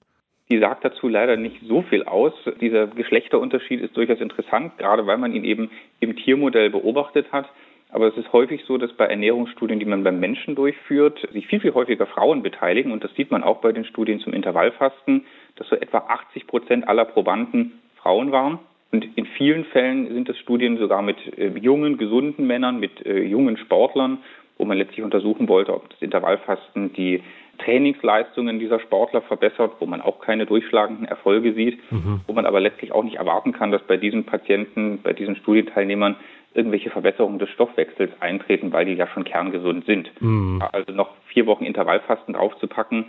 Die 0.50 0.60
sagt 0.60 0.84
dazu 0.84 1.08
leider 1.08 1.38
nicht 1.38 1.62
so 1.68 1.84
viel 1.84 2.04
aus. 2.04 2.34
Dieser 2.60 2.88
Geschlechterunterschied 2.88 3.82
ist 3.82 3.96
durchaus 3.96 4.20
interessant, 4.20 4.78
gerade 4.78 5.06
weil 5.06 5.18
man 5.18 5.34
ihn 5.34 5.44
eben 5.44 5.70
im 6.00 6.16
Tiermodell 6.16 6.70
beobachtet 6.70 7.32
hat. 7.32 7.50
Aber 7.94 8.08
es 8.08 8.18
ist 8.18 8.34
häufig 8.34 8.64
so, 8.66 8.80
dass 8.80 8.92
bei 8.94 9.06
Ernährungsstudien, 9.06 9.80
die 9.80 9.86
man 9.86 10.04
beim 10.04 10.20
Menschen 10.20 10.56
durchführt, 10.56 11.28
sich 11.32 11.46
viel, 11.46 11.60
viel 11.60 11.76
häufiger 11.76 12.08
Frauen 12.08 12.42
beteiligen. 12.42 12.92
Und 12.92 13.04
das 13.04 13.14
sieht 13.14 13.30
man 13.30 13.44
auch 13.44 13.62
bei 13.62 13.72
den 13.72 13.86
Studien 13.86 14.20
zum 14.20 14.34
Intervallfasten, 14.34 15.26
dass 15.58 15.70
so 15.70 15.76
etwa 15.76 16.00
80 16.00 16.48
Prozent 16.48 16.88
aller 16.88 17.06
Probanden 17.06 17.80
Frauen 17.98 18.32
waren. 18.32 18.58
Und 18.92 19.08
in 19.16 19.28
vielen 19.38 19.66
Fällen 19.66 20.12
sind 20.12 20.28
es 20.28 20.40
Studien 20.40 20.78
sogar 20.78 21.04
mit 21.04 21.18
äh, 21.38 21.50
jungen, 21.60 22.00
gesunden 22.00 22.48
Männern, 22.48 22.80
mit 22.80 23.06
äh, 23.06 23.22
jungen 23.22 23.58
Sportlern, 23.58 24.18
wo 24.58 24.66
man 24.66 24.80
letztlich 24.80 25.04
untersuchen 25.04 25.48
wollte, 25.48 25.76
ob 25.76 25.88
das 25.92 26.02
Intervallfasten 26.02 26.94
die 26.94 27.22
Trainingsleistungen 27.60 28.58
dieser 28.58 28.80
Sportler 28.80 29.22
verbessert, 29.22 29.74
wo 29.80 29.86
man 29.86 30.02
auch 30.02 30.20
keine 30.20 30.48
durchschlagenden 30.48 31.06
Erfolge 31.06 31.54
sieht, 31.54 31.80
mhm. 31.92 32.22
wo 32.26 32.34
man 32.34 32.48
aber 32.48 32.60
letztlich 32.60 32.92
auch 32.92 33.04
nicht 33.04 33.18
erwarten 33.18 33.52
kann, 33.52 33.72
dass 33.72 33.84
bei 33.84 33.98
diesen 33.98 34.24
Patienten, 34.24 35.00
bei 35.04 35.14
diesen 35.14 35.36
Studienteilnehmern 35.36 36.16
irgendwelche 36.54 36.90
Verbesserungen 36.90 37.40
des 37.40 37.50
Stoffwechsels 37.50 38.12
eintreten, 38.20 38.72
weil 38.72 38.86
die 38.86 38.94
ja 38.94 39.08
schon 39.08 39.24
kerngesund 39.24 39.86
sind. 39.86 40.10
Mhm. 40.22 40.64
Also 40.72 40.92
noch 40.92 41.10
vier 41.28 41.46
Wochen 41.46 41.66
Intervallfasten 41.66 42.36
draufzupacken, 42.36 43.06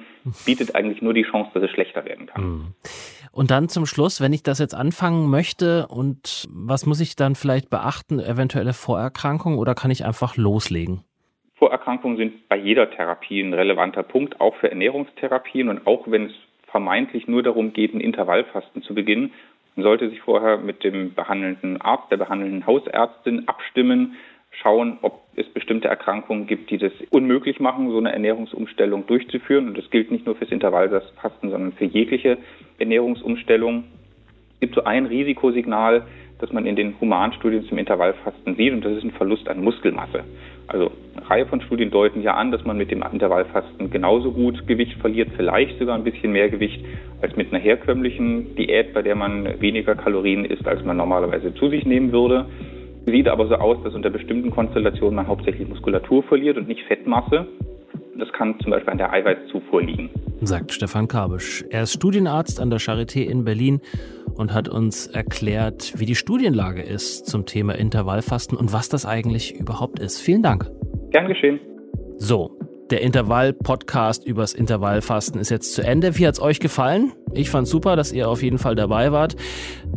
bietet 0.46 0.74
eigentlich 0.74 1.02
nur 1.02 1.14
die 1.14 1.24
Chance, 1.24 1.50
dass 1.54 1.64
es 1.64 1.70
schlechter 1.70 2.04
werden 2.04 2.26
kann. 2.26 2.42
Mhm. 2.42 2.66
Und 3.32 3.50
dann 3.50 3.68
zum 3.68 3.84
Schluss, 3.84 4.20
wenn 4.20 4.32
ich 4.32 4.42
das 4.42 4.58
jetzt 4.58 4.74
anfangen 4.74 5.28
möchte 5.28 5.86
und 5.88 6.46
was 6.50 6.86
muss 6.86 7.00
ich 7.00 7.16
dann 7.16 7.34
vielleicht 7.34 7.68
beachten, 7.68 8.20
eventuelle 8.20 8.72
Vorerkrankungen 8.72 9.58
oder 9.58 9.74
kann 9.74 9.90
ich 9.90 10.04
einfach 10.04 10.36
loslegen? 10.36 11.02
Vorerkrankungen 11.56 12.16
sind 12.16 12.48
bei 12.48 12.56
jeder 12.56 12.90
Therapie 12.90 13.40
ein 13.40 13.54
relevanter 13.54 14.02
Punkt, 14.02 14.40
auch 14.40 14.54
für 14.56 14.70
Ernährungstherapien 14.70 15.68
und 15.68 15.86
auch 15.86 16.04
wenn 16.06 16.26
es 16.26 16.32
vermeintlich 16.66 17.28
nur 17.28 17.42
darum 17.42 17.72
geht, 17.72 17.94
ein 17.94 18.00
Intervallfasten 18.00 18.82
zu 18.82 18.94
beginnen, 18.94 19.32
man 19.76 19.84
sollte 19.84 20.08
sich 20.08 20.20
vorher 20.20 20.58
mit 20.58 20.84
dem 20.84 21.14
behandelnden 21.14 21.80
Arzt, 21.80 22.10
der 22.10 22.16
behandelnden 22.16 22.66
Hausärztin 22.66 23.48
abstimmen, 23.48 24.16
schauen, 24.50 24.98
ob 25.02 25.22
es 25.34 25.48
bestimmte 25.48 25.88
Erkrankungen 25.88 26.46
gibt, 26.46 26.70
die 26.70 26.78
das 26.78 26.92
unmöglich 27.10 27.58
machen, 27.58 27.90
so 27.90 27.98
eine 27.98 28.12
Ernährungsumstellung 28.12 29.06
durchzuführen. 29.06 29.68
Und 29.68 29.78
das 29.78 29.90
gilt 29.90 30.10
nicht 30.10 30.26
nur 30.26 30.36
fürs 30.36 30.50
Intervallfasten, 30.50 31.50
sondern 31.50 31.72
für 31.72 31.86
jegliche 31.86 32.38
Ernährungsumstellung. 32.78 33.84
Es 34.54 34.60
gibt 34.60 34.74
so 34.76 34.84
ein 34.84 35.06
Risikosignal, 35.06 36.06
das 36.44 36.52
man 36.52 36.66
in 36.66 36.76
den 36.76 36.94
Humanstudien 37.00 37.64
zum 37.64 37.78
Intervallfasten 37.78 38.54
sieht, 38.56 38.74
und 38.74 38.84
das 38.84 38.98
ist 38.98 39.04
ein 39.04 39.12
Verlust 39.12 39.48
an 39.48 39.64
Muskelmasse. 39.64 40.24
Also 40.66 40.90
eine 41.16 41.30
Reihe 41.30 41.46
von 41.46 41.62
Studien 41.62 41.90
deuten 41.90 42.20
ja 42.20 42.34
an, 42.34 42.52
dass 42.52 42.62
man 42.66 42.76
mit 42.76 42.90
dem 42.90 43.02
Intervallfasten 43.02 43.90
genauso 43.90 44.30
gut 44.30 44.66
Gewicht 44.66 44.98
verliert, 45.00 45.30
vielleicht 45.36 45.78
sogar 45.78 45.94
ein 45.94 46.04
bisschen 46.04 46.32
mehr 46.32 46.50
Gewicht 46.50 46.84
als 47.22 47.34
mit 47.36 47.50
einer 47.50 47.62
herkömmlichen 47.62 48.54
Diät, 48.56 48.92
bei 48.92 49.00
der 49.00 49.14
man 49.14 49.58
weniger 49.58 49.94
Kalorien 49.94 50.44
isst, 50.44 50.68
als 50.68 50.84
man 50.84 50.98
normalerweise 50.98 51.54
zu 51.54 51.70
sich 51.70 51.86
nehmen 51.86 52.12
würde. 52.12 52.44
Sieht 53.06 53.28
aber 53.28 53.46
so 53.48 53.54
aus, 53.54 53.78
dass 53.82 53.94
unter 53.94 54.10
bestimmten 54.10 54.50
Konstellationen 54.50 55.16
man 55.16 55.26
hauptsächlich 55.26 55.66
Muskulatur 55.66 56.22
verliert 56.24 56.58
und 56.58 56.68
nicht 56.68 56.82
Fettmasse. 56.82 57.46
Das 58.18 58.30
kann 58.32 58.60
zum 58.60 58.70
Beispiel 58.70 58.90
an 58.90 58.98
der 58.98 59.12
Eiweißzufuhr 59.12 59.82
liegen. 59.82 60.10
Sagt 60.42 60.72
Stefan 60.72 61.08
Kabisch. 61.08 61.64
Er 61.70 61.84
ist 61.84 61.94
Studienarzt 61.94 62.60
an 62.60 62.68
der 62.68 62.80
Charité 62.80 63.22
in 63.22 63.44
Berlin 63.44 63.80
und 64.34 64.52
hat 64.52 64.68
uns 64.68 65.06
erklärt, 65.06 65.94
wie 65.96 66.06
die 66.06 66.14
Studienlage 66.14 66.82
ist 66.82 67.26
zum 67.26 67.46
Thema 67.46 67.74
Intervallfasten 67.74 68.56
und 68.56 68.72
was 68.72 68.88
das 68.88 69.06
eigentlich 69.06 69.54
überhaupt 69.54 69.98
ist. 69.98 70.20
Vielen 70.20 70.42
Dank. 70.42 70.70
Gern 71.10 71.28
geschehen. 71.28 71.60
So, 72.16 72.58
der 72.90 73.00
Intervall-Podcast 73.00 74.26
übers 74.26 74.52
Intervallfasten 74.52 75.40
ist 75.40 75.50
jetzt 75.50 75.74
zu 75.74 75.82
Ende. 75.82 76.18
Wie 76.18 76.26
hat 76.26 76.34
es 76.34 76.40
euch 76.42 76.60
gefallen? 76.60 77.12
Ich 77.32 77.48
fand 77.48 77.66
super, 77.66 77.96
dass 77.96 78.12
ihr 78.12 78.28
auf 78.28 78.42
jeden 78.42 78.58
Fall 78.58 78.74
dabei 78.74 79.10
wart. 79.10 79.36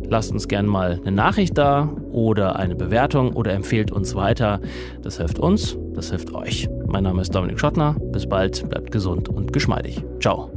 Lasst 0.10 0.32
uns 0.32 0.47
gerne 0.47 0.67
mal 0.67 1.00
eine 1.02 1.12
Nachricht 1.12 1.58
da 1.58 1.93
oder 2.12 2.56
eine 2.56 2.76
Bewertung 2.76 3.34
oder 3.34 3.54
empfehlt 3.54 3.91
uns 3.91 4.15
weiter. 4.15 4.62
Das 5.02 5.17
hilft 5.17 5.38
uns, 5.38 5.78
das 5.93 6.12
hilft 6.12 6.34
euch. 6.34 6.69
Mein 6.88 7.04
Name 7.04 7.21
ist 7.21 7.36
Dominik 7.36 7.60
Schottner. 7.60 7.97
Bis 8.12 8.28
bald, 8.28 8.67
bleibt 8.69 8.91
gesund 8.91 9.28
und 9.28 9.52
geschmeidig. 9.52 10.02
Ciao. 10.21 10.57